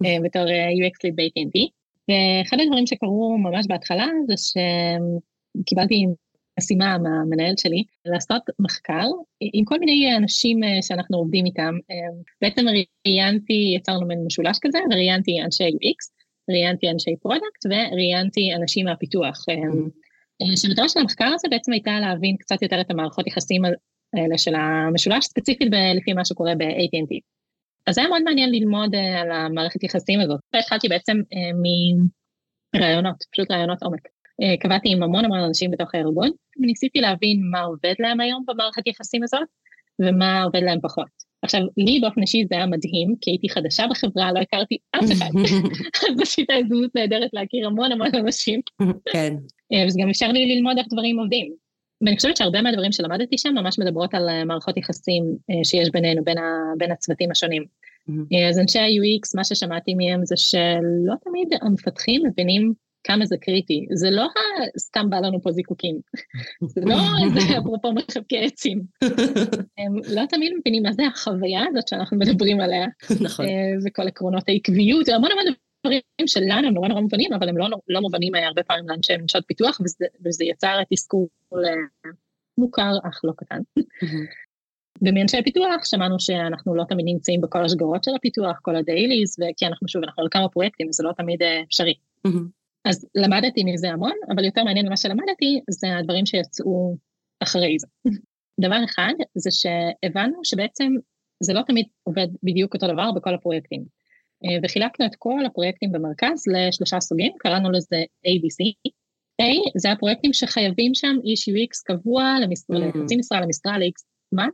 [0.04, 6.06] אה, בתור אה, UX ליד ב-AT&T, ואחד הדברים שקרו ממש בהתחלה זה שקיבלתי
[6.58, 9.06] משימה מהמנהל שלי, לעשות מחקר
[9.40, 11.74] עם כל מיני אנשים אה, שאנחנו עובדים איתם.
[11.90, 11.96] אה,
[12.40, 12.64] בעצם
[13.06, 16.00] ראיינתי, יצרנו מין משולש כזה, וראיינתי אנשי UX,
[16.50, 19.44] ראיינתי אנשי product וראיינתי אנשים מהפיתוח.
[19.48, 20.56] אה, mm-hmm.
[20.56, 23.62] שמטרה של המחקר הזה בעצם הייתה להבין קצת יותר את המערכות יחסים
[24.14, 27.18] האלה של המשולש, ספציפית לפי מה שקורה ב-AT&T.
[27.86, 30.40] אז היה מאוד מעניין ללמוד על המערכת יחסים הזאת.
[30.54, 31.16] והתחלתי בעצם
[32.74, 34.08] מראיונות, פשוט ראיונות עומק.
[34.42, 38.86] אה, קבעתי עם המון המון אנשים בתוך הארגון, וניסיתי להבין מה עובד להם היום במערכת
[38.86, 39.48] יחסים הזאת,
[40.00, 41.24] ומה עובד להם פחות.
[41.42, 45.30] עכשיו, לי באופן אישי זה היה מדהים, כי הייתי חדשה בחברה, לא הכרתי אף אחד.
[46.10, 48.60] אז זו הייתה הזדמנות נהדרת להכיר המון המון אנשים.
[49.12, 49.34] כן.
[49.72, 51.63] אה, וזה גם אפשר לי ללמוד איך דברים עובדים.
[52.04, 55.24] ואני חושבת שהרבה מהדברים שלמדתי שם ממש מדברות על אה, מערכות יחסים
[55.64, 56.42] שיש בינינו, בין, ה,
[56.78, 57.64] בין הצוותים השונים.
[58.50, 62.72] אז אנשי ה-UX, מה ששמעתי מהם זה שלא תמיד המפתחים מבינים
[63.04, 63.86] כמה זה קריטי.
[63.92, 64.26] זה לא
[64.78, 65.98] סתם בא לנו פה זיקוקים,
[66.74, 68.82] זה לא איזה אפרופו מחבקי עצים.
[69.78, 72.86] הם לא תמיד מבינים מה זה החוויה הזאת שאנחנו מדברים עליה.
[73.20, 73.46] נכון.
[73.46, 73.50] אה,
[73.86, 75.54] וכל עקרונות העקביות, המון המון
[75.84, 79.44] דברים שלנו הם נורא נורא מובנים, אבל הם לא, לא מובנים הרבה פעמים לאנשי ממשלות
[79.46, 82.10] פיתוח, וזה, וזה יצר תסכול אה,
[82.58, 83.60] מוכר אך לא קטן.
[85.02, 89.88] ומאנשי פיתוח שמענו שאנחנו לא תמיד נמצאים בכל השגרות של הפיתוח, כל הדייליז, וכי אנחנו
[89.88, 91.94] שוב, אנחנו על כמה פרויקטים, זה לא תמיד אה, אפשרי.
[92.84, 96.96] אז למדתי מזה המון, אבל יותר מעניין ממה שלמדתי זה הדברים שיצאו
[97.40, 97.86] אחרי זה.
[98.60, 100.92] דבר אחד זה שהבנו שבעצם
[101.40, 103.84] זה לא תמיד עובד בדיוק אותו דבר בכל הפרויקטים.
[104.44, 108.90] אה, וחילקנו את כל הפרויקטים במרכז לשלושה סוגים, קראנו לזה ABC.
[109.42, 112.36] A זה הפרויקטים שחייבים שם איש UX קבוע.
[112.68, 114.02] לחצי משרה, למשרה, ל-X,
[114.32, 114.46] מה?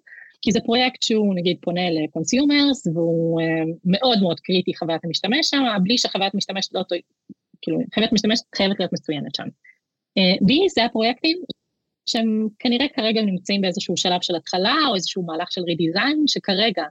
[0.42, 3.44] כי זה פרויקט שהוא נגיד פונה ל consumers והוא uh,
[3.84, 6.82] מאוד מאוד קריטי חוויית המשתמש שם, בלי שחוויית משתמש לא
[7.62, 9.46] כאילו, חייבת משתמשת חייבת להיות מצוינת שם.
[10.18, 11.38] Uh, B זה הפרויקטים
[12.06, 16.84] שהם כנראה כרגע נמצאים באיזשהו שלב של התחלה, או איזשהו מהלך של redesign, שכרגע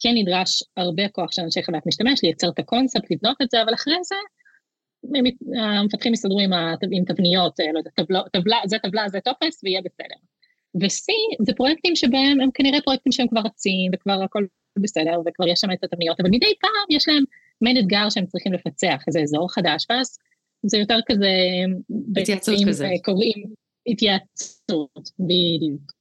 [0.00, 3.74] כן נדרש הרבה כוח של אנשי חוויית משתמש, לייצר את הקונספט, לבנות את זה, אבל
[3.74, 4.14] אחרי זה,
[5.62, 6.52] המפתחים יסתדרו עם,
[6.92, 10.20] עם תבניות, אה, לא יודע, טבלה, טבלה, זה טבלה, זה טופס, ויהיה בסדר.
[10.80, 11.06] ו-C
[11.46, 14.44] זה פרויקטים שבהם הם כנראה פרויקטים שהם כבר רצים, וכבר הכל
[14.78, 17.24] בסדר, וכבר יש שם את התבניות, אבל מדי פעם יש להם
[17.60, 20.18] מעין אתגר שהם צריכים לפצח, איזה אזור חדש, ואז
[20.66, 21.30] זה יותר כזה...
[22.16, 22.88] התייעצות כזה.
[23.04, 23.44] קוראים
[23.86, 25.99] התייעצות, בדיוק.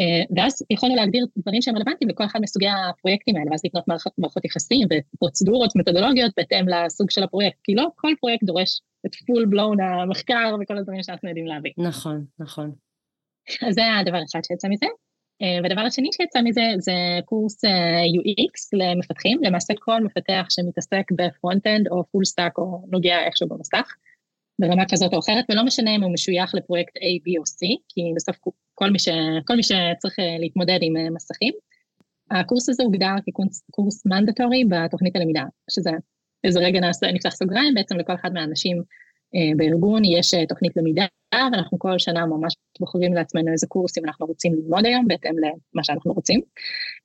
[0.00, 3.84] אה, ואז יכולנו להגדיר דברים שהם רלוונטיים לכל אחד מסוגי הפרויקטים האלה, ואז לקנות
[4.18, 9.46] מערכות, יחסים ופרוצדורות, מתודולוגיות בהתאם לסוג של הפרויקט, כי לא כל פרויקט דורש את full
[9.46, 11.72] blown המחקר וכל הדברים שאנחנו יודעים להביא.
[11.78, 12.72] נכון, נכון.
[13.66, 14.86] אז זה הדבר אחד שיצא מזה.
[15.62, 16.92] והדבר השני שיצא מזה זה
[17.24, 23.48] קורס UX למפתחים, למעשה כל מפתח שמתעסק ב front-end או full stack או נוגע איכשהו
[23.48, 23.94] במסך,
[24.60, 28.00] ברמה כזאת או אחרת, ולא משנה אם הוא משוייך לפרויקט A, B או C, כי
[28.16, 28.36] בסוף
[28.78, 29.08] כל מי, ש,
[29.46, 31.54] כל מי שצריך להתמודד עם מסכים.
[32.30, 35.90] הקורס הזה הוגדר כקורס מנדטורי בתוכנית הלמידה, שזה
[36.44, 38.76] איזה רגע נעשה, נפתח סוגריים, בעצם לכל אחד מהאנשים
[39.34, 44.26] אה, בארגון יש אה, תוכנית למידה, ואנחנו כל שנה ממש בוחרים לעצמנו איזה קורסים אנחנו
[44.26, 46.40] רוצים ללמוד היום, בהתאם למה שאנחנו רוצים.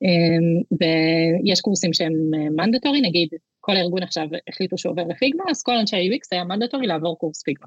[0.04, 2.12] אה, ויש קורסים שהם
[2.56, 3.28] מנדטורי, נגיד
[3.60, 7.42] כל הארגון עכשיו החליטו שהוא עובר לפיגמה, אז כל אנשי ה-UX היה מנדטורי לעבור קורס
[7.42, 7.66] פיגמה.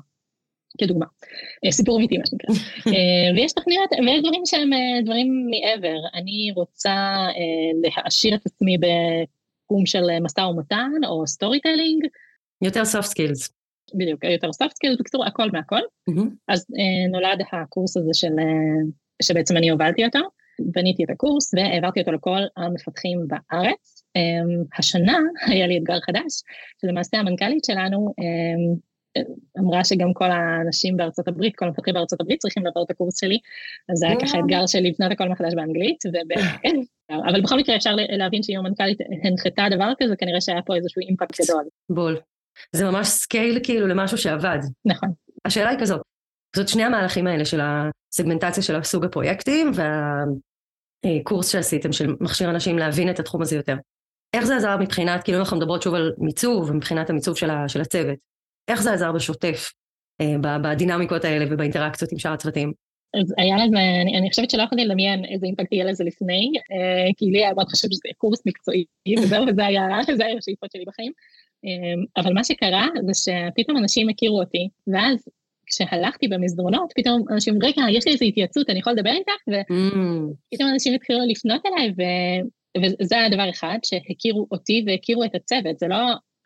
[0.77, 1.05] כדוגמה,
[1.71, 2.55] סיפור אמיתי מה שנקרא.
[3.35, 4.69] ויש תוכניות, ויש דברים שהם
[5.05, 5.97] דברים מעבר.
[6.13, 7.27] אני רוצה
[7.83, 12.03] להעשיר את עצמי בתחום של משא ומתן או storytelling.
[12.61, 13.49] יותר soft skills.
[13.95, 15.81] בדיוק, יותר soft skills, בקיצור הכל מהכל.
[16.09, 16.29] Mm-hmm.
[16.47, 16.65] אז
[17.11, 18.33] נולד הקורס הזה של,
[19.21, 20.19] שבעצם אני הובלתי אותו,
[20.59, 24.03] בניתי את הקורס והעברתי אותו לכל המפתחים בארץ.
[24.79, 25.17] השנה
[25.51, 26.41] היה לי אתגר חדש,
[26.81, 28.13] שלמעשה המנכ"לית שלנו
[29.59, 33.39] אמרה שגם כל האנשים בארצות הברית, כל המפתחים בארצות הברית צריכים לעבור את הקורס שלי,
[33.91, 35.97] אז זה היה ככה אתגר של לבנות הכל מחדש באנגלית,
[36.63, 36.75] כן,
[37.11, 41.41] אבל בכל מקרה אפשר להבין שאם המנכ"לית הנחתה דבר כזה, כנראה שהיה פה איזשהו אימפקט
[41.41, 41.63] גדול.
[41.89, 42.17] בול.
[42.71, 44.59] זה ממש סקייל כאילו למשהו שעבד.
[44.85, 45.09] נכון.
[45.45, 46.01] השאלה היא כזאת,
[46.55, 49.71] זאת שני המהלכים האלה של הסגמנטציה של הסוג הפרויקטים
[51.05, 53.75] והקורס שעשיתם של להכשיר אנשים להבין את התחום הזה יותר.
[54.33, 58.17] איך זה עזר מבחינת, כאילו אנחנו מדברות שוב על מיצוב ומבחינת המיצוב של, של הצוות,
[58.67, 59.71] איך זה עזר בשוטף,
[60.21, 62.73] אה, בדינמיקות האלה ובאינטראקציות עם שאר הצוותים?
[63.21, 67.13] אז היה לזה, אני, אני חושבת שלא יכולתי לדמיין איזה אימפקט יהיה לזה לפני, אה,
[67.17, 68.85] כי לי היה מאוד חשוב שזה קורס מקצועי,
[69.19, 71.11] וזהו, וזה היה, זה היה השאיפות שלי בחיים.
[72.17, 75.27] אבל מה שקרה זה שפתאום אנשים הכירו אותי, ואז
[75.67, 79.41] כשהלכתי במסדרונות, פתאום אנשים, רגע, יש לי איזו התייעצות, אני יכול לדבר איתך?
[79.47, 80.73] ופתאום mm.
[80.73, 82.01] אנשים התחילו לפנות אליי, ו...
[82.81, 85.97] וזה היה דבר אחד, שהכירו אותי והכירו את הצוות, זה לא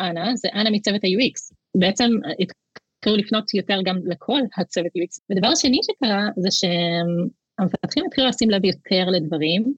[0.01, 1.55] אנה, זה אנה מצוות ה-UX.
[1.77, 5.19] בעצם התחילו לפנות יותר גם לכל הצוות UX.
[5.29, 9.73] ודבר שני שקרה זה שהמפתחים התחילו לשים לב יותר לדברים,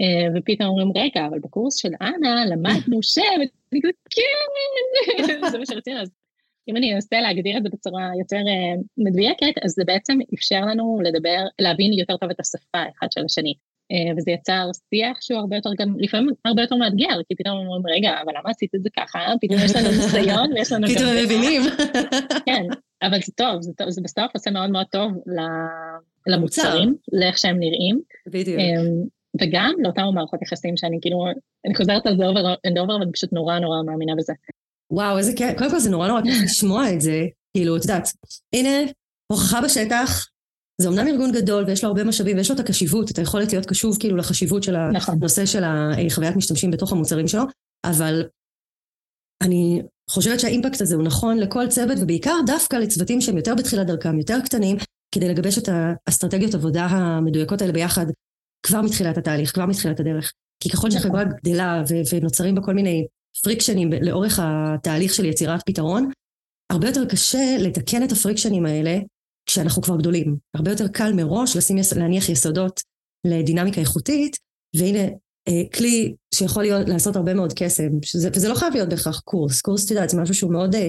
[0.00, 3.18] אה, ופתאום אומרים, רגע, אבל בקורס של אנה למדנו ש...
[3.18, 3.92] ואני כזה,
[5.16, 6.10] כן, זה מה שרצינו, אז
[6.68, 10.98] אם אני אנסה להגדיר את זה בצורה יותר אה, מדויקת, אז זה בעצם אפשר לנו
[11.02, 13.54] לדבר, להבין יותר טוב את השפה אחד של השני.
[13.92, 17.96] אה, וזה יצר שיח שהוא הרבה יותר גם, לפעמים הרבה יותר מאתגר, כי פתאום אומרים,
[17.96, 19.18] רגע, אבל למה עשית את זה ככה?
[19.40, 20.88] פתאום יש לנו ניסיון ויש לנו...
[20.88, 21.62] פתאום הם מבינים.
[22.46, 22.64] כן,
[23.02, 25.12] אבל זה טוב, זה, טוב, זה בסוף עושה מאוד מאוד טוב
[26.26, 28.00] למוצרים, לאיך שהם נראים.
[28.26, 28.60] בדיוק.
[29.40, 31.26] וגם לאותם המערכות יחסים שאני כאילו,
[31.66, 34.32] אני חוזרת על זה over and over, אבל פשוט נורא נורא מאמינה בזה.
[34.90, 38.08] וואו, איזה כיף, קודם כל זה נורא נורא כיף לשמוע את זה, כאילו, את יודעת,
[38.52, 38.90] הנה,
[39.32, 40.26] הוכחה בשטח,
[40.80, 43.66] זה אמנם ארגון גדול ויש לו הרבה משאבים ויש לו את הקשיבות, את היכולת להיות
[43.66, 45.14] קשוב כאילו לחשיבות של נכון.
[45.14, 47.42] הנושא של החוויית משתמשים בתוך המוצרים שלו,
[47.84, 48.24] אבל
[49.42, 54.18] אני חושבת שהאימפקט הזה הוא נכון לכל צוות ובעיקר דווקא לצוותים שהם יותר בתחילת דרכם,
[54.18, 54.76] יותר קטנים,
[55.14, 58.06] כדי לגבש את האסטרטגיות עבודה המדויקות האלה ביחד
[58.62, 60.32] כבר מתחילת התהליך, כבר מתחילת הדרך.
[60.62, 61.36] כי ככל שהחברה נכון.
[61.44, 63.06] גדלה ו- ונוצרים בה כל מיני
[63.42, 66.10] פריקשנים לאורך התהליך של יצירת פתרון,
[66.72, 68.98] הרבה יותר קשה לתקן את הפריקשנים האלה
[69.48, 70.36] כשאנחנו כבר גדולים.
[70.54, 72.82] הרבה יותר קל מראש לשים, להניח יסודות
[73.26, 74.36] לדינמיקה איכותית,
[74.76, 75.08] והנה
[75.48, 79.60] אה, כלי שיכול להיות, לעשות הרבה מאוד קסם, שזה, וזה לא חייב להיות בהכרח קורס.
[79.60, 80.88] קורס, את יודעת, זה משהו שהוא מאוד, אה,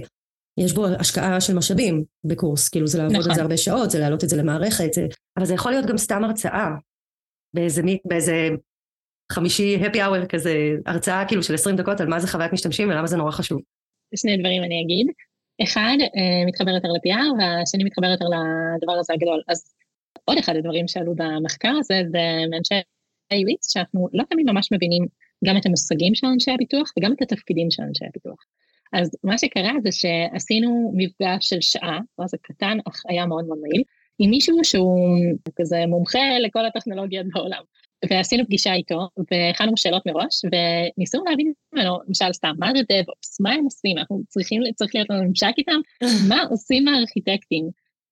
[0.59, 3.31] יש בו השקעה של משאבים בקורס, כאילו זה לעבוד נכון.
[3.31, 5.97] את זה הרבה שעות, זה להעלות את זה למערכת, זה, אבל זה יכול להיות גם
[5.97, 6.69] סתם הרצאה,
[7.53, 8.49] באיזה, באיזה
[9.31, 10.53] חמישי happy hour כזה,
[10.85, 13.61] הרצאה כאילו של 20 דקות על מה זה חוויית משתמשים ולמה זה נורא חשוב.
[14.15, 15.07] שני דברים אני אגיד.
[15.63, 19.41] אחד, אה, מתחבר יותר ל-PR והשני מתחבר יותר לדבר הזה הגדול.
[19.47, 19.73] אז
[20.25, 22.19] עוד אחד הדברים שעלו במחקר הזה זה
[22.51, 22.75] מאנשי
[23.33, 25.05] UX, שאנחנו לא תמיד ממש מבינים
[25.45, 28.39] גם את המושגים של אנשי הביטוח וגם את התפקידים של אנשי הביטוח.
[28.93, 33.83] אז מה שקרה זה שעשינו מפגש של שעה, זה קטן אך היה מאוד מאוד מועיל,
[34.19, 35.17] עם מישהו שהוא
[35.55, 37.61] כזה מומחה לכל הטכנולוגיות בעולם.
[38.09, 43.51] ועשינו פגישה איתו, והכנו שאלות מראש, וניסינו להבין ממנו, למשל סתם, מה זה DevOps, מה
[43.51, 45.79] הם עושים, אנחנו צריכים, צריך להיות לנו ממשק איתם,
[46.29, 47.69] מה עושים הארכיטקטים.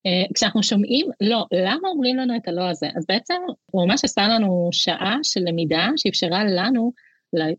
[0.07, 2.87] Uh, כשאנחנו שומעים לא, למה אומרים לנו את הלא הזה?
[2.97, 3.33] אז בעצם
[3.71, 6.91] הוא ממש עשה לנו שעה של למידה שאפשרה לנו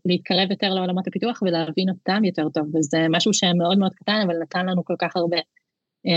[0.05, 4.65] להתקרב יותר לעולמות הפיתוח ולהבין אותם יותר טוב, וזה משהו שמאוד מאוד קטן, אבל נתן
[4.65, 5.37] לנו כל כך הרבה.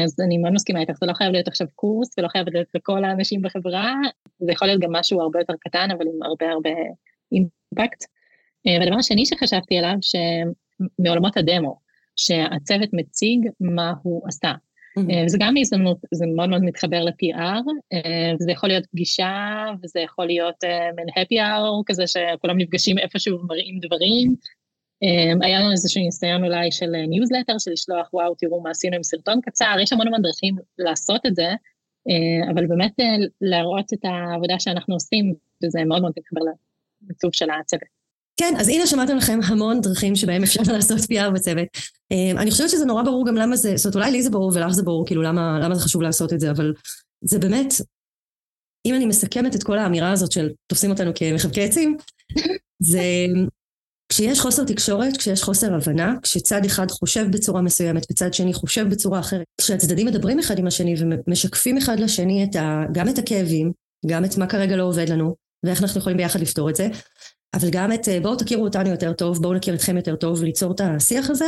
[0.04, 3.04] אז אני מאוד מסכימה איתך, זה לא חייב להיות עכשיו קורס ולא חייב להיות לכל
[3.04, 3.94] האנשים בחברה,
[4.38, 6.70] זה יכול להיות גם משהו הרבה יותר קטן, אבל עם הרבה הרבה
[7.32, 8.04] אימפקט.
[8.66, 11.76] אה, והדבר השני שחשבתי עליו, שמעולמות הדמו,
[12.16, 14.52] שהצוות מציג מה הוא עשה.
[14.98, 15.26] Mm-hmm.
[15.26, 17.62] וזה גם הזדמנות, זה מאוד מאוד מתחבר ל-PR,
[18.40, 20.56] וזה יכול להיות פגישה, וזה יכול להיות
[20.96, 24.34] מעין happy hour כזה שכולם נפגשים איפשהו ומראים דברים.
[25.42, 29.40] היה לנו איזשהו ניסיון אולי של ניוזלטר, של לשלוח, וואו, תראו מה עשינו עם סרטון
[29.40, 31.48] קצר, יש המון המון דרכים לעשות את זה,
[32.54, 32.92] אבל באמת
[33.40, 35.34] להראות את העבודה שאנחנו עושים,
[35.64, 36.40] וזה מאוד מאוד מתחבר
[37.02, 38.02] למיצוב של הצוות.
[38.36, 41.68] כן, אז הנה שמעתם לכם המון דרכים שבהם אפשר לעשות PR בצוות.
[42.10, 44.52] אמ, אני חושבת שזה נורא ברור גם למה זה, זאת אומרת אולי לי זה ברור
[44.54, 46.74] ולך זה ברור, כאילו למה, למה זה חשוב לעשות את זה, אבל
[47.24, 47.74] זה באמת,
[48.86, 51.96] אם אני מסכמת את כל האמירה הזאת של תופסים אותנו כמחבקי עצים,
[52.78, 53.02] זה
[54.12, 59.20] כשיש חוסר תקשורת, כשיש חוסר הבנה, כשצד אחד חושב בצורה מסוימת וצד שני חושב בצורה
[59.20, 63.72] אחרת, כשהצדדים מדברים אחד עם השני ומשקפים אחד לשני את ה, גם את הכאבים,
[64.07, 66.88] גם את מה כרגע לא עובד לנו, ואיך אנחנו יכולים ביחד לפתור את זה,
[67.55, 70.72] אבל גם את אה, בואו תכירו אותנו יותר טוב, בואו נכיר אתכם יותר טוב וליצור
[70.72, 71.46] את השיח הזה.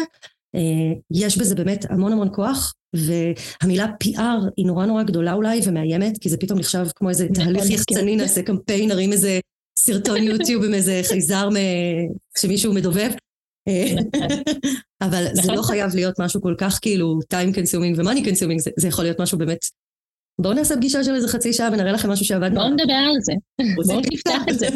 [0.55, 6.19] אה, יש בזה באמת המון המון כוח, והמילה PR היא נורא נורא גדולה אולי ומאיימת,
[6.19, 7.73] כי זה פתאום נחשב כמו איזה תהליך כן.
[7.73, 9.41] יחצני, נעשה קמפיין, נרים איזה
[9.77, 11.49] סרטון יוטיוב עם איזה חייזר
[12.39, 13.11] שמישהו מדובב.
[13.69, 13.95] אה,
[15.07, 18.89] אבל זה לא חייב להיות משהו כל כך כאילו time consuming ו-money consuming, זה, זה
[18.89, 19.65] יכול להיות משהו באמת...
[20.41, 22.55] בואו נעשה פגישה של איזה חצי שעה ונראה לכם משהו שעבד.
[22.55, 23.33] בואו נדבר על זה,
[23.75, 24.67] בואו נפתח את זה.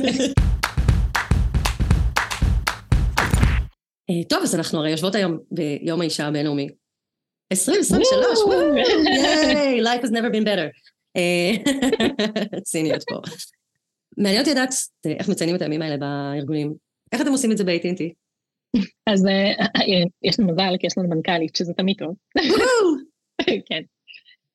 [4.11, 6.69] אה, טוב, אז אנחנו הרי יושבות היום ביום האישה הבינלאומי.
[7.53, 8.39] 2023,
[9.07, 10.69] ייי, life has never been better.
[11.17, 11.53] אה,
[12.71, 13.21] ציניות פה.
[14.19, 14.71] מעניין אותי לדעת
[15.07, 16.75] אה, איך מציינים את הימים האלה בארגונים.
[17.13, 18.03] איך אתם עושים את זה ב-AT&T?
[19.07, 19.25] אז
[20.23, 22.15] יש לנו מזל, כי יש לנו מנכ"לית, שזה תמיד טוב.
[23.69, 23.83] כן.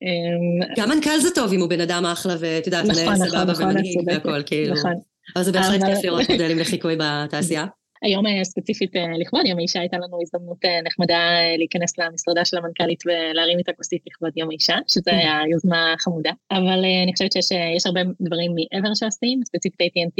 [0.01, 3.51] אמ, גם מנכ"ל זה טוב אם הוא בן אדם אחלה, ואת יודעת, נכון, נכון, סבבה
[3.51, 4.73] נכון, ומנהיג והכל, כאילו.
[4.73, 4.93] נכון.
[5.35, 7.65] אבל זה בהחלט כיף לראות מודלים לחיקוי בתעשייה.
[8.03, 11.21] היום אה, ספציפית אה, לכבוד יום האישה הייתה לנו הזדמנות אה, נחמדה
[11.57, 15.13] להיכנס למשרדה של המנכ"לית ולהרים איתה כוסית לכבוד יום האישה, שזה mm.
[15.13, 16.31] היה יוזמה חמודה.
[16.51, 20.19] אבל אני חושבת שיש הרבה דברים מעבר שעושים, ספציפית AT&T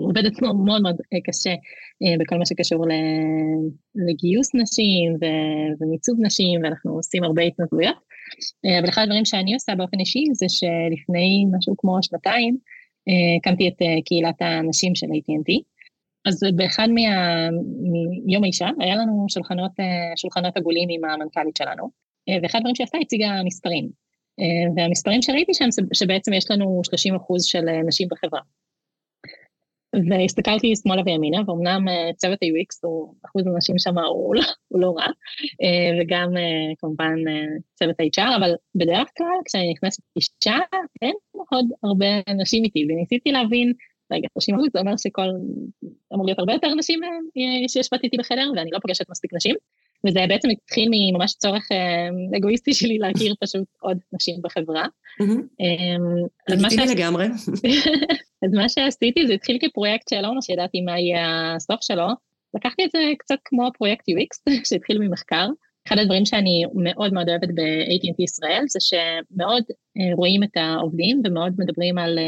[0.00, 1.54] עובדת מאוד מאוד קשה
[2.20, 2.84] בכל מה שקשור
[4.08, 5.12] לגיוס נשים
[5.80, 7.96] ומיצוב נשים, ואנחנו עושים הרבה התנדבויות.
[8.80, 12.56] אבל אחד הדברים שאני עושה באופן אישי זה שלפני משהו כמו שנתיים,
[13.38, 15.75] הקמתי את קהילת הנשים של AT&T.
[16.26, 17.00] אז באחד מה...
[18.26, 21.90] מיום האישה, היה לנו שולחנות, אה, שולחנות עגולים עם המנכ"לית שלנו,
[22.28, 23.88] אה, ואחד הדברים שעשתה הציגה מספרים.
[24.40, 28.40] אה, והמספרים שראיתי שם שבעצם יש לנו 30 אחוז של נשים בחברה.
[30.10, 31.84] והסתכלתי שמאלה וימינה, ואומנם
[32.16, 32.88] צוות ה-UX
[33.26, 35.06] אחוז הנשים שם הוא לא, הוא לא רע,
[36.00, 36.28] וגם
[36.78, 37.14] כמובן
[37.74, 40.56] צוות ה-HR, אבל בדרך כלל כשאני נכנסת אישה,
[41.02, 41.14] אין
[41.50, 43.72] עוד הרבה נשים איתי, וניסיתי להבין
[44.12, 45.28] רגע, 30 אחוז זה אומר שכל,
[46.14, 49.54] אמור להיות הרבה יותר נשים אה, שיושבות איתי בחדר, ואני לא פוגשת מספיק נשים,
[50.06, 54.86] וזה בעצם התחיל מממש צורך אה, אגואיסטי שלי להכיר פשוט עוד נשים בחברה.
[56.48, 57.26] לגיטימי אמ, לגמרי.
[58.44, 62.06] אז מה שעשיתי זה התחיל כפרויקט שלא ממש ידעתי מה יהיה הסוף שלו,
[62.54, 65.46] לקחתי את זה קצת כמו פרויקט UX שהתחיל ממחקר.
[65.88, 69.62] אחד הדברים שאני מאוד מאוד אוהבת ב-AT&T ישראל זה שמאוד
[69.98, 72.18] אה, רואים את העובדים ומאוד מדברים על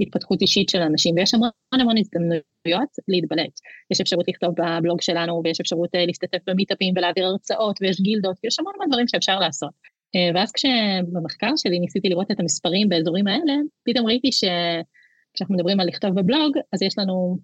[0.00, 3.60] התפתחות אישית של אנשים, ויש המון המון הזדמנויות להתבלט.
[3.90, 8.58] יש אפשרות לכתוב בבלוג שלנו, ויש אפשרות אה, להשתתף במיטאפים ולהעביר הרצאות, ויש גילדות, ויש
[8.60, 9.70] המון המון דברים שאפשר לעשות.
[10.14, 15.86] אה, ואז כשבמחקר שלי ניסיתי לראות את המספרים באזורים האלה, פתאום ראיתי שכשאנחנו מדברים על
[15.86, 17.38] לכתוב בבלוג, אז יש לנו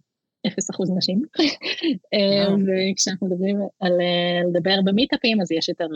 [0.46, 0.50] 0%
[0.96, 1.22] נשים.
[2.14, 3.92] אה, וכשאנחנו מדברים על
[4.48, 5.86] לדבר במיטאפים, אז יש יותר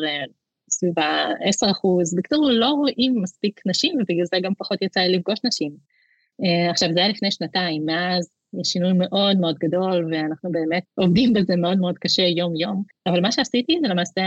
[0.71, 2.17] סביב ה-10%.
[2.17, 5.98] בקיצור, לא רואים מספיק נשים, ובגלל זה גם פחות יצא לי לפגוש נשים.
[6.45, 11.33] אה, עכשיו, זה היה לפני שנתיים, מאז יש שינוי מאוד מאוד גדול, ואנחנו באמת עובדים
[11.33, 12.83] בזה מאוד מאוד קשה יום-יום.
[13.09, 14.23] אבל מה שעשיתי זה למעשה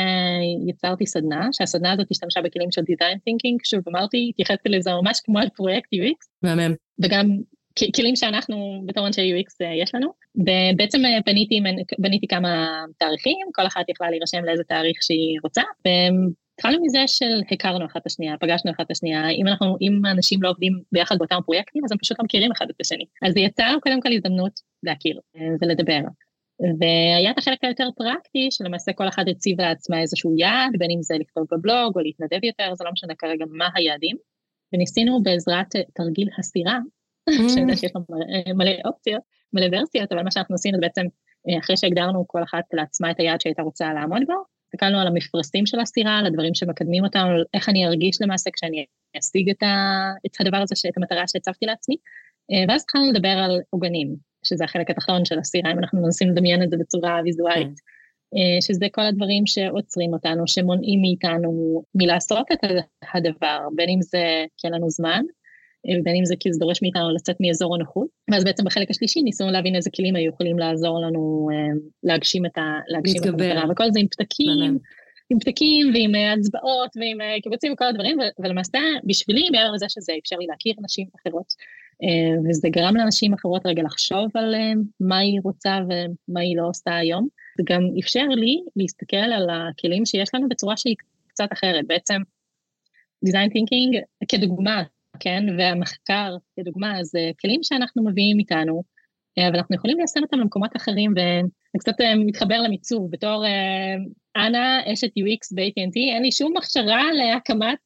[0.67, 5.39] יצרתי סדנה, שהסדנה הזאת השתמשה בכלים של design thinking, שוב אמרתי, התייחסתי לזה ממש כמו
[5.39, 6.27] על פרויקט UX.
[6.43, 6.73] מהמם.
[7.03, 7.27] וגם
[7.95, 11.59] כלים שאנחנו בתור אנשי UX אה, יש לנו, ובעצם אה, בניתי,
[11.99, 15.61] בניתי כמה תאריכים, כל אחת יכלה להירשם לאיזה תאריך שהיא רוצה,
[16.53, 20.43] התחלנו מזה של הכרנו אחת את השנייה, פגשנו אחת את השנייה, אם אנחנו, אם אנשים
[20.43, 23.05] לא עובדים ביחד באותם פרויקטים, אז הם פשוט לא מכירים אחד את השני.
[23.25, 26.01] אז זה יצר קודם כל הזדמנות להכיר אה, ולדבר.
[26.79, 31.15] והיה את החלק היותר פרקטי, שלמעשה כל אחד הציב לעצמה איזשהו יעד, בין אם זה
[31.19, 34.17] לכתוב בבלוג או להתנדב יותר, זה לא משנה כרגע מה היעדים.
[34.73, 36.79] וניסינו בעזרת תרגיל הסירה,
[37.49, 38.05] שאני יודעת שיש לנו
[38.55, 39.21] מלא אופציות,
[39.53, 41.05] מלא ורסיות, אבל מה שאנחנו עשינו זה בעצם,
[41.49, 44.33] אה, אחרי שהגדרנו כל אחת לעצמה את היעד שהייתה רוצה לעמוד בו,
[44.73, 48.85] הסתכלנו על המפרסים של הסירה, על הדברים שמקדמים אותנו, על איך אני ארגיש למעשה כשאני
[49.19, 51.95] אשיג את, ה, את הדבר הזה, את המטרה שהצבתי לעצמי,
[52.51, 56.63] אה, ואז התחלנו לדבר על עוגנים, שזה החלק התחתון של הסירה, אם אנחנו מנסים לדמיין
[56.63, 57.91] את זה בצורה ויזואלית.
[58.61, 62.59] שזה כל הדברים שעוצרים אותנו, שמונעים מאיתנו מלעשות את
[63.13, 65.23] הדבר, בין אם זה כי אין לנו זמן,
[66.03, 68.07] בין אם זה כי זה דורש מאיתנו לצאת מאזור הנוחות.
[68.31, 71.47] ואז בעצם בחלק השלישי ניסינו להבין איזה כלים היו יכולים לעזור לנו
[72.03, 72.79] להגשים את ה...
[72.87, 73.45] להגשים להתגבר.
[73.45, 74.77] את המטרה, וכל זה עם פתקים.
[75.29, 80.45] עם פתקים ועם הצבעות ועם קיבוצים וכל הדברים, ולמעשה בשבילי, מעבר לזה שזה אפשר לי
[80.47, 81.53] להכיר נשים אחרות,
[82.49, 84.55] וזה גרם לאנשים אחרות רגע לחשוב על
[84.99, 90.05] מה היא רוצה ומה היא לא עושה היום, זה גם אפשר לי להסתכל על הכלים
[90.05, 90.95] שיש לנו בצורה שהיא
[91.27, 92.21] קצת אחרת, בעצם
[93.25, 94.83] design thinking כדוגמה,
[95.23, 98.83] כן, והמחקר כדוגמה, זה כלים שאנחנו מביאים איתנו,
[99.39, 103.45] אבל אנחנו יכולים ליישם אותם למקומות אחרים, וזה קצת מתחבר למיצוב, בתור
[104.37, 107.79] אנה, אשת UX ב-AT&T, אין לי שום הכשרה להקמת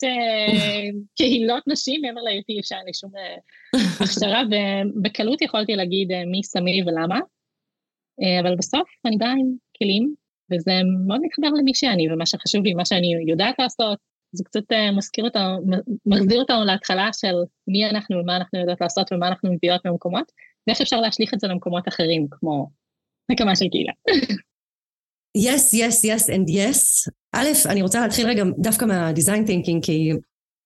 [1.18, 3.12] קהילות נשים, מעבר להיותי אישה, אין לי שום
[4.02, 7.20] הכשרה, ובקלות יכולתי להגיד מי שמי ולמה,
[8.42, 10.14] אבל בסוף אני באה עם כלים,
[10.52, 10.72] וזה
[11.08, 13.98] מאוד מתחבר למי שאני, ומה שחשוב לי, מה שאני יודעת לעשות,
[14.36, 14.64] זה קצת
[14.98, 15.62] מזכיר אותנו,
[16.06, 17.36] מחזיר אותנו להתחלה של
[17.68, 20.32] מי אנחנו ומה אנחנו יודעות לעשות ומה אנחנו מביאות במקומות,
[20.68, 22.70] ואיך אפשר להשליך את זה למקומות אחרים, כמו
[23.32, 23.92] הקמה של קהילה.
[25.38, 27.12] yes, yes, yes and yes.
[27.36, 30.12] א', אני רוצה להתחיל רגע דווקא מה design thinking, כי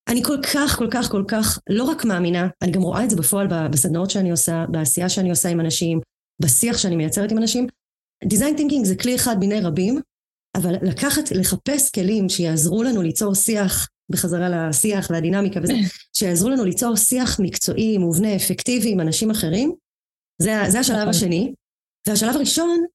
[0.10, 3.16] אני כל כך, כל כך, כל כך לא רק מאמינה, אני גם רואה את זה
[3.16, 6.00] בפועל בסדנאות שאני עושה, בעשייה שאני עושה עם אנשים,
[6.42, 7.68] בשיח שאני מייצרת עם אנשים.
[8.26, 10.00] design thinking זה כלי אחד מיני רבים,
[10.56, 15.74] אבל לקחת, לחפש כלים שיעזרו לנו ליצור שיח, בחזרה לשיח והדינמיקה וזה,
[16.18, 19.74] שיעזרו לנו ליצור שיח מקצועי, מובנה, אפקטיבי עם אנשים אחרים,
[20.42, 21.54] זה, זה השלב השני.
[22.08, 22.86] והשלב הראשון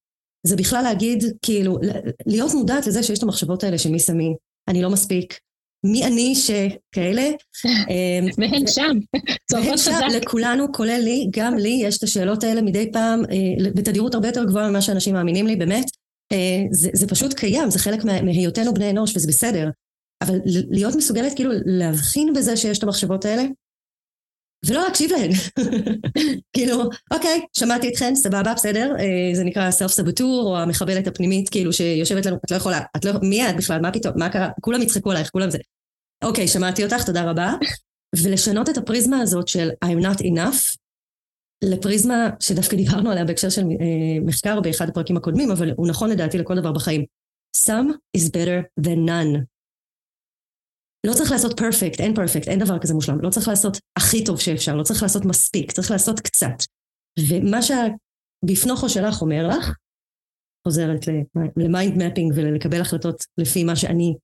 [0.47, 1.79] זה בכלל להגיד, כאילו,
[2.27, 4.35] להיות מודעת לזה שיש את המחשבות האלה של מי שמי,
[4.69, 5.39] אני לא מספיק,
[5.85, 7.23] מי אני שכאלה.
[8.39, 8.91] והן שם,
[9.53, 13.23] והן שם, לכולנו, כולל לי, גם לי, יש את השאלות האלה מדי פעם,
[13.75, 15.85] בתדירות הרבה יותר גבוהה ממה שאנשים מאמינים לי, באמת.
[16.71, 19.71] זה, זה פשוט קיים, זה חלק מהיותנו בני אנוש וזה בסדר.
[20.23, 20.39] אבל
[20.71, 23.43] להיות מסוגלת כאילו להבחין בזה שיש את המחשבות האלה,
[24.67, 25.31] ולא להקשיב להן.
[26.55, 28.93] כאילו, אוקיי, שמעתי אתכן, סבבה, בסדר,
[29.35, 33.13] זה נקרא סלף סבוטור, או המחבלת הפנימית, כאילו, שיושבת לנו, את לא יכולה, את לא,
[33.23, 35.59] מי את בכלל, מה פתאום, מה קרה, כולם יצחקו עלייך, כולם זה.
[36.25, 37.53] אוקיי, שמעתי אותך, תודה רבה.
[38.23, 40.77] ולשנות את הפריזמה הזאת של I'm not enough,
[41.63, 43.63] לפריזמה שדווקא דיברנו עליה בהקשר של
[44.27, 47.05] מחקר באחד הפרקים הקודמים, אבל הוא נכון לדעתי לכל דבר בחיים.
[47.57, 49.45] Some is better than none.
[51.07, 53.21] לא צריך לעשות פרפקט, אין פרפקט, אין דבר כזה מושלם.
[53.21, 56.57] לא צריך לעשות הכי טוב שאפשר, לא צריך לעשות מספיק, צריך לעשות קצת.
[57.29, 59.77] ומה שהבפנוכו שלך אומר לך,
[60.69, 61.01] חוזרת
[61.57, 64.15] ל mind mapping ולקבל החלטות לפי מה שאני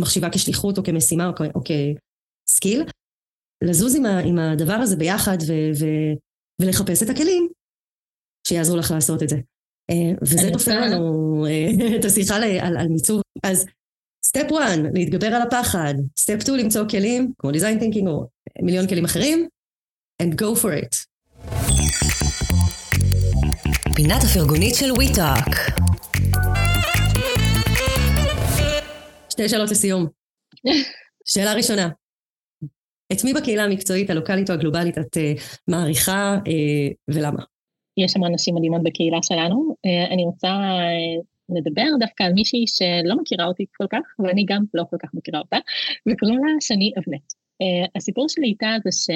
[0.00, 2.84] מחשיבה כשליחות או כמשימה או, כ skill,
[3.64, 5.84] לזוז עם, ה, עם הדבר הזה ביחד ו,
[6.62, 7.48] ולחפש את הכלים
[8.48, 9.36] שיעזרו לך לעשות את זה.
[10.22, 11.46] וזה תופר לנו
[12.00, 13.20] את השיחה על, על מיצוב.
[13.42, 13.66] אז
[14.24, 15.94] step 1, להתגבר על הפחד.
[16.18, 18.26] step 2, למצוא כלים, כמו design thinking או
[18.62, 19.48] מיליון כלים אחרים,
[20.22, 21.08] and go for it.
[23.94, 25.72] פינת הפרגונית של WeTalk.
[29.30, 30.06] שתי שאלות לסיום.
[31.32, 31.88] שאלה ראשונה,
[33.12, 37.42] את מי בקהילה המקצועית, הלוקאלית או הגלובלית את uh, מעריכה uh, ולמה?
[37.96, 39.74] יש המון נשים מדהימות בקהילה שלנו.
[39.86, 40.48] Uh, אני רוצה
[41.48, 45.38] לדבר דווקא על מישהי שלא מכירה אותי כל כך, ואני גם לא כל כך מכירה
[45.40, 45.56] אותה,
[46.08, 47.22] וקוראים לה שני אבנט.
[47.96, 49.12] הסיפור שלי איתה זה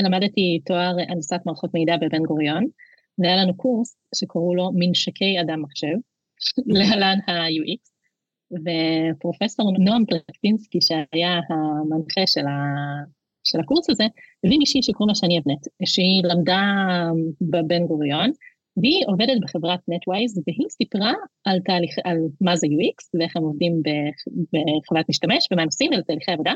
[0.00, 2.64] שלמדתי תואר הנדסת מערכות מידע בבן גוריון,
[3.18, 5.96] והיה לנו קורס שקראו לו מנשקי אדם מחשב,
[6.76, 7.87] להלן ה-UX,
[8.52, 12.54] ופרופסור נועם טרקטינסקי, שהיה המנחה של, ה...
[13.44, 14.04] של הקורס הזה,
[14.44, 16.62] הביא מישהי שקוראים לה שני אבנט, שהיא למדה
[17.40, 18.30] בבן גוריון,
[18.76, 21.12] והיא עובדת בחברת נטווייז, והיא סיפרה
[21.44, 23.82] על, תהליך, על מה זה UX, ואיך הם עובדים
[24.52, 26.54] בחברת משתמש, ומה הם עושים, ולתהליכי עבודה.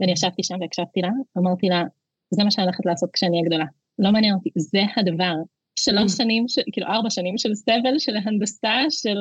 [0.00, 1.82] ואני ישבתי שם והקשבתי לה, אמרתי לה,
[2.30, 3.64] זה מה שאני הולכת לעשות כשאני אהיה גדולה.
[3.98, 5.34] לא מעניין אותי, זה הדבר.
[5.76, 6.58] שלוש שנים, ש...
[6.72, 9.18] כאילו ארבע שנים של סבל, של הנדסה, של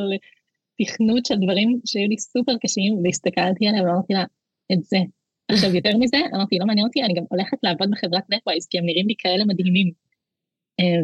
[0.82, 4.24] תכנות של דברים שהיו לי סופר קשים, והסתכלתי עליה ואמרתי לה,
[4.74, 4.98] את זה.
[5.52, 8.86] עכשיו, יותר מזה, אמרתי, לא מעניין אותי, אני גם הולכת לעבוד בחברת נטווייז, כי הם
[8.86, 9.92] נראים לי כאלה מדהימים.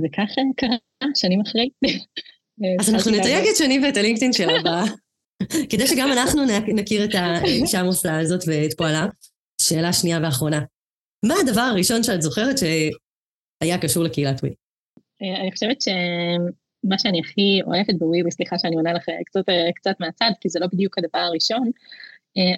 [0.03, 0.77] וככה קרה
[1.15, 1.69] שנים אחרי.
[2.79, 4.83] אז אנחנו נתייג את שני ואת הלינקדאין שלה הבאה,
[5.71, 6.41] כדי שגם אנחנו
[6.75, 9.05] נכיר את האישה המופלאה הזאת ואת פועלה.
[9.61, 10.61] שאלה שנייה ואחרונה,
[11.25, 14.53] מה הדבר הראשון שאת זוכרת שהיה קשור לקהילת ווי?
[15.21, 15.81] אני חושבת
[16.85, 20.67] שמה שאני הכי אוהבת בווי, וסליחה שאני עונה לך קצת, קצת מהצד, כי זה לא
[20.67, 21.71] בדיוק הדבר הראשון,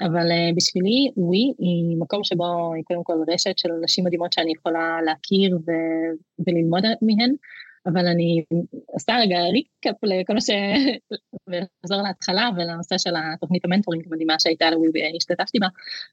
[0.01, 4.97] אבל בשבילי ווי היא מקום שבו היא קודם כל רשת של נשים מדהימות שאני יכולה
[5.05, 7.35] להכיר ו- וללמוד מהן,
[7.85, 8.43] אבל אני
[8.85, 10.49] עושה רגע recap לכל מה ש...
[11.47, 15.67] ולחזור להתחלה ולנושא של התוכנית המנטורינג המדהימה שהייתה לווי והשתתפתי בה.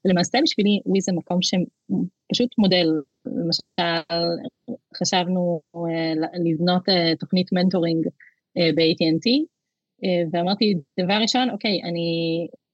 [0.05, 2.87] ולמעשה בשבילי ווי זה מקום שפשוט מודל.
[3.25, 4.15] למשל,
[5.03, 5.61] חשבנו
[6.45, 6.83] לבנות
[7.19, 8.07] תוכנית מנטורינג
[8.57, 9.27] ב-AT&T,
[10.31, 12.07] ואמרתי, דבר ראשון, אוקיי, אני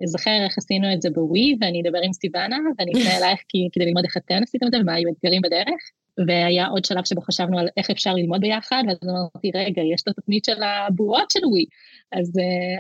[0.04, 3.40] אזכר איך עשינו את זה בווי, ואני אדבר עם סיוונה, ואני אפנה אלייך
[3.74, 5.82] כדי ללמוד איך אתן עשיתם את זה ומה היו אתגרים בדרך.
[6.28, 10.08] והיה עוד שלב שבו חשבנו על איך אפשר ללמוד ביחד, ואז אמרתי, רגע, יש את
[10.08, 11.66] התוכנית של הבועות של ווי,
[12.12, 12.34] אז,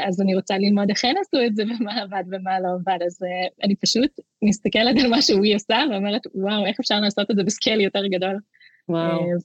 [0.07, 3.19] אז אני רוצה ללמוד איך הן עשו את זה, ומה עבד ומה לא עבד, אז
[3.63, 7.81] אני פשוט מסתכלת על מה שווי עושה, ואומרת, וואו, איך אפשר לעשות את זה בסקייל
[7.81, 8.39] יותר גדול.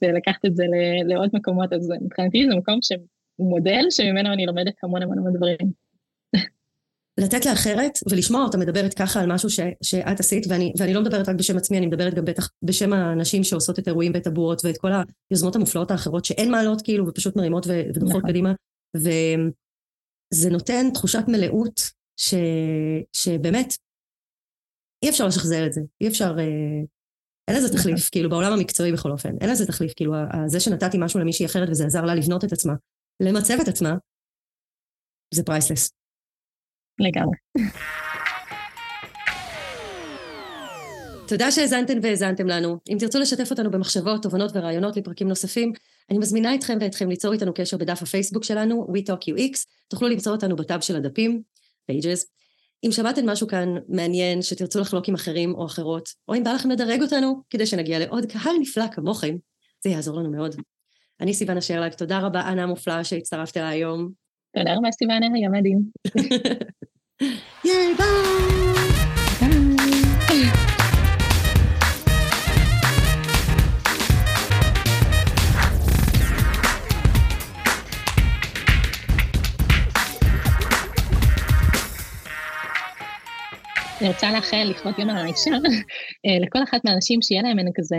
[0.02, 0.64] ולקחת את זה
[1.04, 5.84] לעוד מקומות, אז מבחינתי זה מקום שהוא מודל שממנו אני לומדת המון המון המון דברים.
[7.18, 11.28] לתת לאחרת ולשמוע אותה מדברת ככה על משהו ש, שאת עשית ואני, ואני לא מדברת
[11.28, 14.78] רק בשם עצמי אני מדברת גם בטח בשם הנשים שעושות את אירועים ואת הבועות ואת
[14.78, 14.90] כל
[15.30, 18.30] היוזמות המופלאות האחרות שאין מעלות כאילו ופשוט מרימות ודוחות נכון.
[18.30, 18.52] קדימה
[18.96, 21.80] וזה נותן תחושת מלאות
[22.16, 22.34] ש,
[23.12, 23.74] שבאמת
[25.02, 26.82] אי אפשר לשחזר את זה אי אפשר אה,
[27.48, 28.08] אין לזה תחליף.
[28.10, 30.14] כאילו בעולם המקצועי בכל אופן אין לזה תחליף כאילו
[30.46, 32.74] זה שנתתי משהו למישהי אחרת וזה עזר לה לבנות את עצמה
[33.20, 33.94] למצב את עצמה
[35.34, 35.90] זה פרייסלס
[37.00, 37.36] לגמרי.
[41.28, 42.78] תודה שהאזנתן והאזנתם לנו.
[42.88, 45.72] אם תרצו לשתף אותנו במחשבות, תובנות ורעיונות לפרקים נוספים,
[46.10, 50.80] אני מזמינה אתכם ואתכם ליצור איתנו קשר בדף הפייסבוק שלנו, WeTalkUX, תוכלו למצוא אותנו בטאב
[50.80, 51.42] של הדפים,
[51.90, 52.24] pages.
[52.86, 56.70] אם שמעתם משהו כאן מעניין שתרצו לחלוק עם אחרים או אחרות, או אם בא לכם
[56.70, 59.36] לדרג אותנו כדי שנגיע לעוד קהל נפלא כמוכם,
[59.84, 60.56] זה יעזור לנו מאוד.
[61.20, 64.10] אני סיוונה שרלג, תודה רבה אנה המופלאה שהצטרפת אליי היום.
[64.56, 65.80] תודה רבה סיוונה, היה מדהים.
[67.66, 68.73] Yay, bye!
[84.04, 85.50] אני רוצה לאחל לכבוד יום האישה,
[86.26, 87.96] אה, לכל אחת מהאנשים שיהיה להם כזה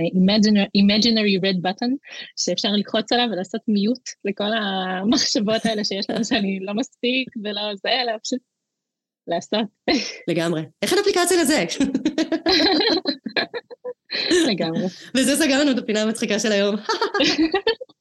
[0.77, 1.91] imaginary red button,
[2.37, 7.89] שאפשר ללחוץ עליו ולעשות מיוט לכל המחשבות האלה שיש לנו שאני לא מספיק ולא זה,
[7.89, 8.39] אלא פשוט
[9.27, 9.65] לעשות.
[10.27, 10.61] לגמרי.
[10.81, 11.65] איך אין אפליקציה לזה?
[14.51, 14.85] לגמרי.
[15.15, 16.75] וזה סגר לנו את הפינה המצחיקה של היום.